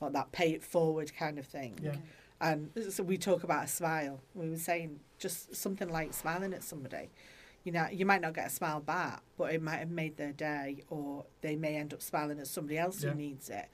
[0.00, 1.78] or that pay it forward kind of thing.
[1.82, 1.96] Yeah.
[2.40, 4.20] And so we talk about a smile.
[4.34, 7.10] We were saying just something like smiling at somebody.
[7.62, 10.32] You know, you might not get a smile back, but it might have made their
[10.32, 13.10] day, or they may end up smiling at somebody else Yeah.
[13.10, 13.68] who needs it.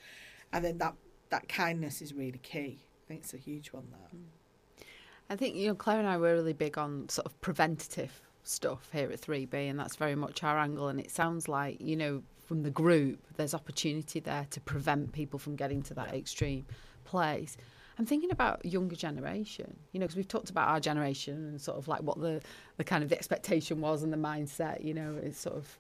[0.53, 0.95] And then that
[1.31, 2.81] that kindness is really key.
[2.83, 3.89] I think it's a huge one.
[3.91, 4.85] That mm.
[5.29, 8.21] I think you know Claire and I were really big on sort of preventative
[8.51, 10.89] stuff here at 3B, and that's very much our angle.
[10.89, 15.39] And it sounds like you know from the group, there's opportunity there to prevent people
[15.39, 16.67] from getting to that extreme
[17.05, 17.57] place.
[17.97, 21.79] I'm thinking about younger generation, you know, because we've talked about our generation and sort
[21.79, 22.41] of like what the
[22.77, 25.79] the kind of the expectation was and the mindset, you know, it's sort of.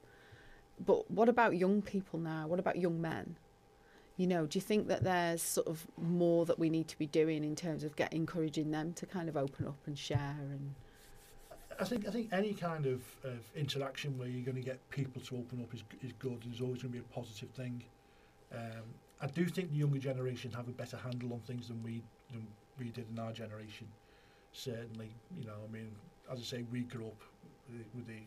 [0.87, 2.47] But what about young people now?
[2.47, 3.37] What about young men?
[4.17, 7.07] You know, do you think that there's sort of more that we need to be
[7.07, 10.75] doing in terms of get encouraging them to kind of open up and share and
[11.81, 15.23] I think I think any kind of, of interaction where you're going to get people
[15.23, 17.83] to open up is, is good and is always going to be a positive thing.
[18.53, 18.85] Um,
[19.21, 22.47] I do think the younger generation have a better handle on things than we than
[22.79, 23.89] we did in our generation.
[24.53, 25.91] Certainly, you know, I mean,
[26.31, 27.23] as I say, we grew up
[27.71, 28.21] with, with the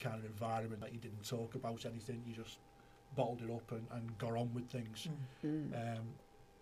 [0.00, 2.58] kind of environment that you didn't talk about anything, you just
[3.16, 5.08] bottled it up and, and got on with things.
[5.74, 6.04] Um,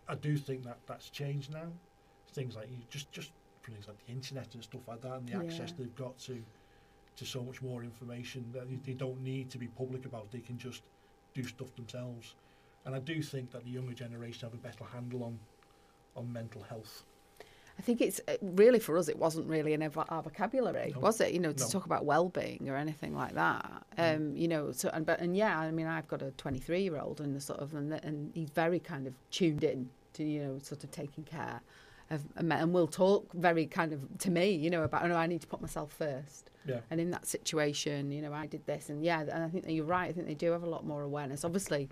[0.08, 1.66] I do think that that's changed now.
[2.32, 3.30] Things like you just just
[3.72, 5.40] things like the internet and stuff like that, and the Yeah.
[5.42, 6.42] access they've got to
[7.16, 10.28] to so much more information that they- they don't need to be public about.
[10.32, 10.82] They can just
[11.32, 12.34] do stuff themselves.
[12.84, 15.38] And I do think that the younger generation have a better handle on
[16.16, 17.04] on mental health.
[17.78, 19.08] I think it's uh, really for us.
[19.08, 21.00] It wasn't really in our our vocabulary, No.
[21.00, 21.32] was it?
[21.32, 21.68] You know, to No.
[21.70, 23.84] talk about well-being or anything like that.
[23.96, 27.34] Um, you know, so and but and yeah, I mean, I've got a 23-year-old and
[27.34, 30.82] the sort of and, and he's very kind of tuned in to you know sort
[30.84, 31.60] of taking care
[32.14, 35.08] of um, and and will talk very kind of to me, you know, about oh
[35.08, 36.50] no, I need to put myself first.
[36.66, 36.80] Yeah.
[36.90, 39.72] And in that situation, you know, I did this, and yeah, and I think that
[39.72, 40.08] you're right.
[40.08, 41.44] I think they do have a lot more awareness.
[41.44, 41.90] Obviously,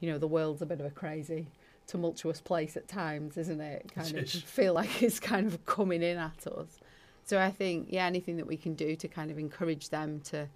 [0.00, 1.46] you know, the world's a bit of a crazy,
[1.86, 3.90] tumultuous place at times, isn't it?
[3.94, 4.34] Kind It of is.
[4.44, 6.78] feel like it's kind of coming in at us.
[7.24, 10.48] So I think, yeah, anything that we can do to kind of encourage them to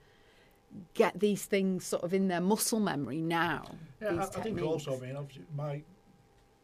[0.94, 3.64] get these things sort of in their muscle memory now.
[4.02, 5.82] Yeah, I, I think also, I mean, obviously, my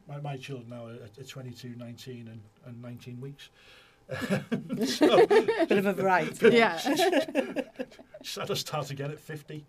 [0.09, 3.51] my, my children now are, are 22, 19, and, and 19 weeks.
[4.87, 6.51] so, bit of a variety.
[6.51, 6.77] Yeah.
[8.23, 9.65] so I just start to get at 50.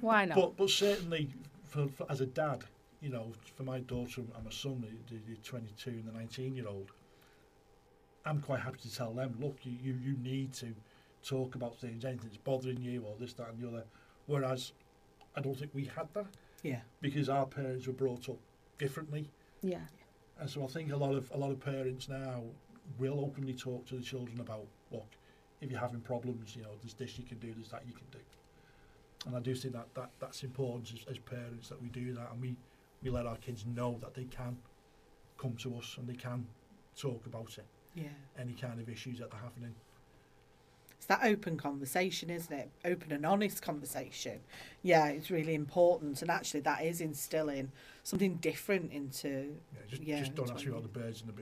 [0.00, 0.36] Why not?
[0.36, 1.28] But but certainly,
[1.64, 2.64] for, for as a dad,
[3.00, 6.56] you know, for my daughter and my son, the, the, the 22 and the 19
[6.56, 6.90] year old,
[8.24, 10.74] I'm quite happy to tell them, look, you, you, you need to
[11.22, 13.84] talk about things, anything that's bothering you, or this, that, and the other.
[14.26, 14.72] Whereas,
[15.36, 16.26] I don't think we had that
[16.62, 16.80] Yeah.
[17.00, 18.38] because our parents were brought up
[18.78, 19.30] differently,
[19.64, 19.80] Yeah.
[20.38, 22.42] And so I think a lot of a lot of parents now
[22.98, 25.06] will openly talk to the children about look,
[25.60, 28.06] if you're having problems, you know, there's this you can do, there's that you can
[28.12, 28.18] do.
[29.26, 32.30] And I do think that, that that's important as, as parents that we do that
[32.30, 32.56] and we,
[33.02, 34.58] we let our kids know that they can
[35.38, 36.46] come to us and they can
[37.00, 37.64] talk about it.
[37.94, 38.08] Yeah.
[38.38, 39.74] Any kind of issues that they're having
[41.04, 42.70] It's that open conversation, isn't it?
[42.82, 44.40] Open and honest conversation.
[44.82, 46.22] Yeah, it's really important.
[46.22, 47.70] And actually, that is instilling
[48.04, 49.28] something different into.
[49.74, 51.34] Yeah, just, Yeah, just don't ask me about the birds and the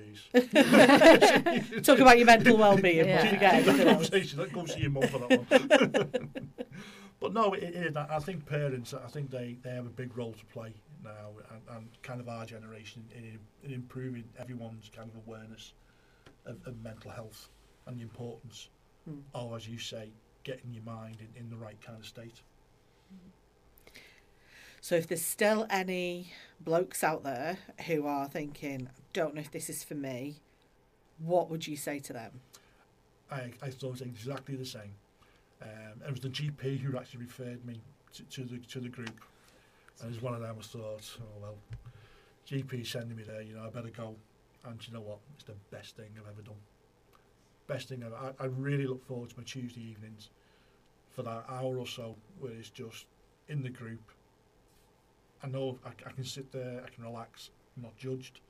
[1.62, 1.84] bees.
[1.86, 3.06] Talk about your mental well-being.
[3.06, 3.22] Yeah.
[3.22, 6.28] But forget That conversation, that goes to your mum for that one.
[7.20, 10.32] but no, it, it, I think parents, I think they, they have a big role
[10.32, 15.14] to play now, and, and kind of our generation in, in improving everyone's kind of
[15.24, 15.74] awareness
[16.46, 17.48] of, of mental health
[17.86, 18.68] and the importance
[19.08, 19.22] Mm.
[19.34, 20.10] of, as you say,
[20.44, 22.42] getting your mind in, in the right kind of state.
[24.80, 29.70] So if there's still any blokes out there who are thinking, don't know if this
[29.70, 30.40] is for me,
[31.18, 32.40] what would you say to them?
[33.30, 34.94] I, I thought exactly the same.
[35.62, 37.80] Um, it was the GP who actually referred me
[38.14, 39.20] to, to the to the group,
[40.02, 40.56] and as one of them.
[40.58, 41.54] I thought, oh well,
[42.48, 44.16] GP sending me there, you know, I better go.
[44.64, 45.18] And you know what?
[45.34, 46.54] It's the best thing I've ever done.
[47.66, 48.16] Best thing ever.
[48.16, 50.30] I, I really look forward to my Tuesday evenings
[51.10, 53.06] for that hour or so where it's just
[53.48, 54.10] in the group.
[55.42, 58.40] I know I, I can sit there, I can relax, I'm not judged.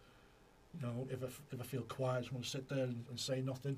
[0.74, 3.04] You know, if I, if I feel quiet, I just want to sit there and,
[3.10, 3.76] and say nothing.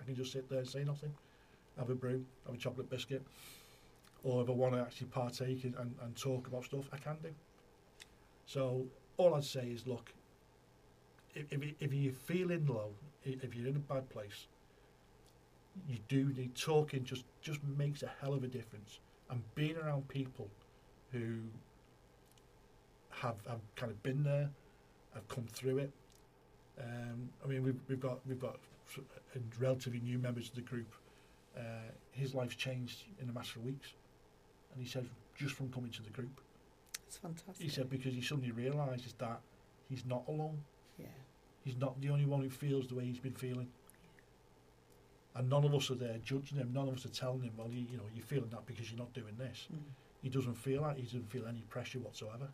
[0.00, 1.12] I can just sit there and say nothing,
[1.78, 3.22] have a brew, have a chocolate biscuit,
[4.24, 7.30] or if I want to actually partake and, and, talk about stuff, I can do.
[8.46, 10.12] So all I'd say is, look,
[11.34, 12.90] if, if, if you're feeling low,
[13.24, 14.46] if you're in a bad place,
[15.86, 17.04] you do need talking.
[17.04, 19.00] Just just makes a hell of a difference,
[19.30, 20.48] and being around people
[21.12, 21.40] who
[23.10, 24.50] have have kind of been there,
[25.14, 25.92] have come through it.
[26.80, 28.56] Um, I mean, we've we've got we've got
[29.58, 30.92] relatively new members of the group.
[31.56, 33.92] Uh, his life's changed in a matter of weeks,
[34.72, 36.40] and he said just from coming to the group.
[37.06, 37.62] It's fantastic.
[37.64, 39.40] He said because he suddenly realises that
[39.88, 40.58] he's not alone.
[40.98, 41.06] Yeah.
[41.64, 43.68] He's not the only one who feels the way he's been feeling.
[45.38, 46.72] And none of us are there judging him.
[46.72, 48.98] None of us are telling him, well, you, you know, you're feeling that because you're
[48.98, 49.68] not doing this.
[49.72, 49.78] Mm.
[50.20, 50.96] He doesn't feel that.
[50.96, 52.48] He doesn't feel any pressure whatsoever.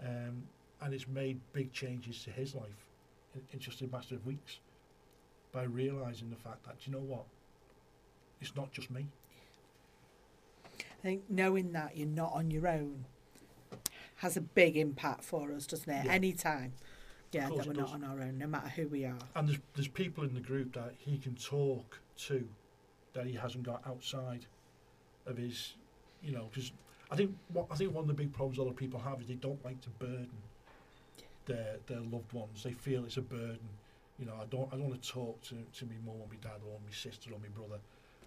[0.00, 0.42] Um,
[0.82, 2.86] and it's made big changes to his life
[3.34, 4.58] in, in just a matter of weeks
[5.50, 7.24] by realising the fact that, you know what,
[8.42, 9.06] it's not just me.
[10.78, 13.06] I think knowing that you're not on your own
[14.16, 16.04] has a big impact for us, doesn't it?
[16.04, 16.12] Yeah.
[16.12, 16.74] Any time,
[17.32, 19.18] yeah, that we're not on our own, no matter who we are.
[19.34, 22.46] And there's, there's people in the group that he can talk to
[23.14, 24.46] that he hasn't got outside
[25.26, 25.74] of his,
[26.22, 26.72] you know, because
[27.10, 29.20] I think what I think one of the big problems a lot of people have
[29.20, 30.30] is they don't like to burden
[31.46, 32.62] their their loved ones.
[32.62, 33.68] They feel it's a burden.
[34.18, 36.36] You know, I don't I don't want to talk to, to my mum or my
[36.42, 37.80] dad or my sister or my brother.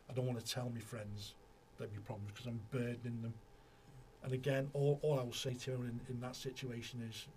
[0.10, 1.36] I don't want to tell my friends
[1.78, 3.34] that my problems because I'm burdening them.
[4.24, 7.28] And again, all, all I will say to her in, in that situation is,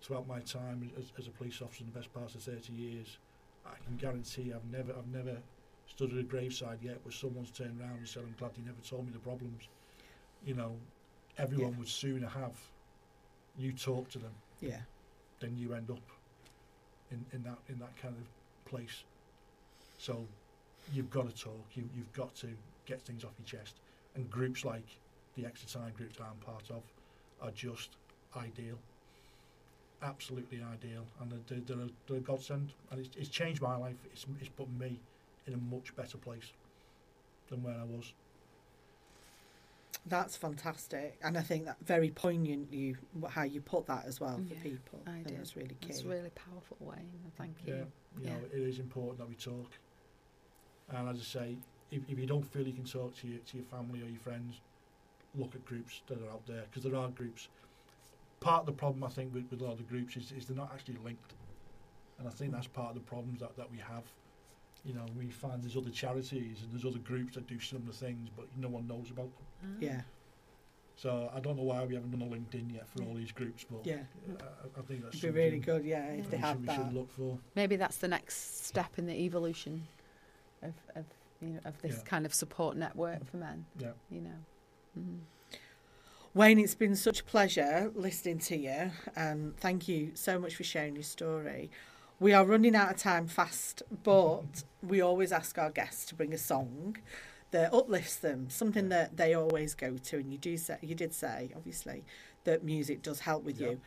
[0.00, 3.18] throughout my time as, as a police officer in the best part of 30 years,
[3.66, 5.36] I can guarantee I've never I've never
[5.86, 8.80] stood at a graveside yet where someone's turned around and said, I'm glad you never
[8.80, 9.68] told me the problems.
[10.46, 10.76] You know,
[11.38, 11.78] everyone Yeah.
[11.78, 12.58] would sooner have
[13.58, 14.80] you talk to them Yeah,
[15.40, 16.00] than you end up
[17.10, 19.04] in, in that in that kind of place.
[19.98, 20.26] So
[20.92, 22.48] you've got to talk, you, you've got to
[22.86, 23.76] get things off your chest.
[24.14, 24.86] And groups like
[25.36, 26.82] the Extra Time group that I'm part of
[27.42, 27.90] are just
[28.36, 28.78] ideal.
[30.02, 31.04] Absolutely ideal.
[31.20, 32.72] And they're, they're, they're, a, they're a godsend.
[32.90, 33.96] And it's, it's changed my life.
[34.12, 34.98] It's, it's put me
[35.46, 36.52] in a much better place
[37.48, 38.12] than where I was.
[40.06, 42.72] that's fantastic, and I think that very poignant.
[42.72, 42.96] You
[43.28, 45.00] how you put that as well for Yeah, people.
[45.06, 45.34] I think do.
[45.36, 45.88] that's really key.
[45.90, 47.10] It's a really powerful, Wayne.
[47.24, 47.86] and Thank Yeah, you.
[48.18, 48.30] you Yeah.
[48.34, 49.70] know, it is important that we talk.
[50.88, 51.56] And as I say,
[51.90, 54.20] if, if you don't feel you can talk to your to your family or your
[54.20, 54.60] friends,
[55.34, 57.48] look at groups that are out there because there are groups.
[58.40, 60.46] Part of the problem I think with, with a lot of the groups is, is
[60.46, 61.34] they're not actually linked,
[62.18, 64.04] and I think that's part of the problems that, that we have.
[64.82, 68.30] You know, we find there's other charities and there's other groups that do similar things,
[68.34, 69.44] but no one knows about them.
[69.62, 69.66] Ah.
[69.78, 70.00] Yeah,
[70.96, 73.66] So I don't know why we haven't done a LinkedIn yet for all these groups,
[73.70, 73.98] but yeah,
[74.40, 75.84] I, I think that's it'd be really good.
[75.84, 76.76] Yeah, if they we had should, we that.
[76.76, 77.38] should look for.
[77.56, 79.86] Maybe that's the next step in the evolution
[80.62, 81.04] of, of
[81.42, 82.04] you know of this Yeah.
[82.08, 83.66] kind of support network for men.
[83.78, 83.90] Yeah.
[84.10, 84.38] You know.
[84.98, 85.18] Mhm.
[86.32, 90.62] Wayne, it's been such a pleasure listening to you, and thank you so much for
[90.62, 91.70] sharing your story.
[92.20, 96.32] We are running out of time fast, but we always ask our guests to bring
[96.32, 96.98] a song
[97.50, 100.18] that uplifts them, something that they always go to.
[100.18, 102.04] And you do say, you did say, obviously,
[102.44, 103.70] that music does help with Yeah.
[103.70, 103.80] you.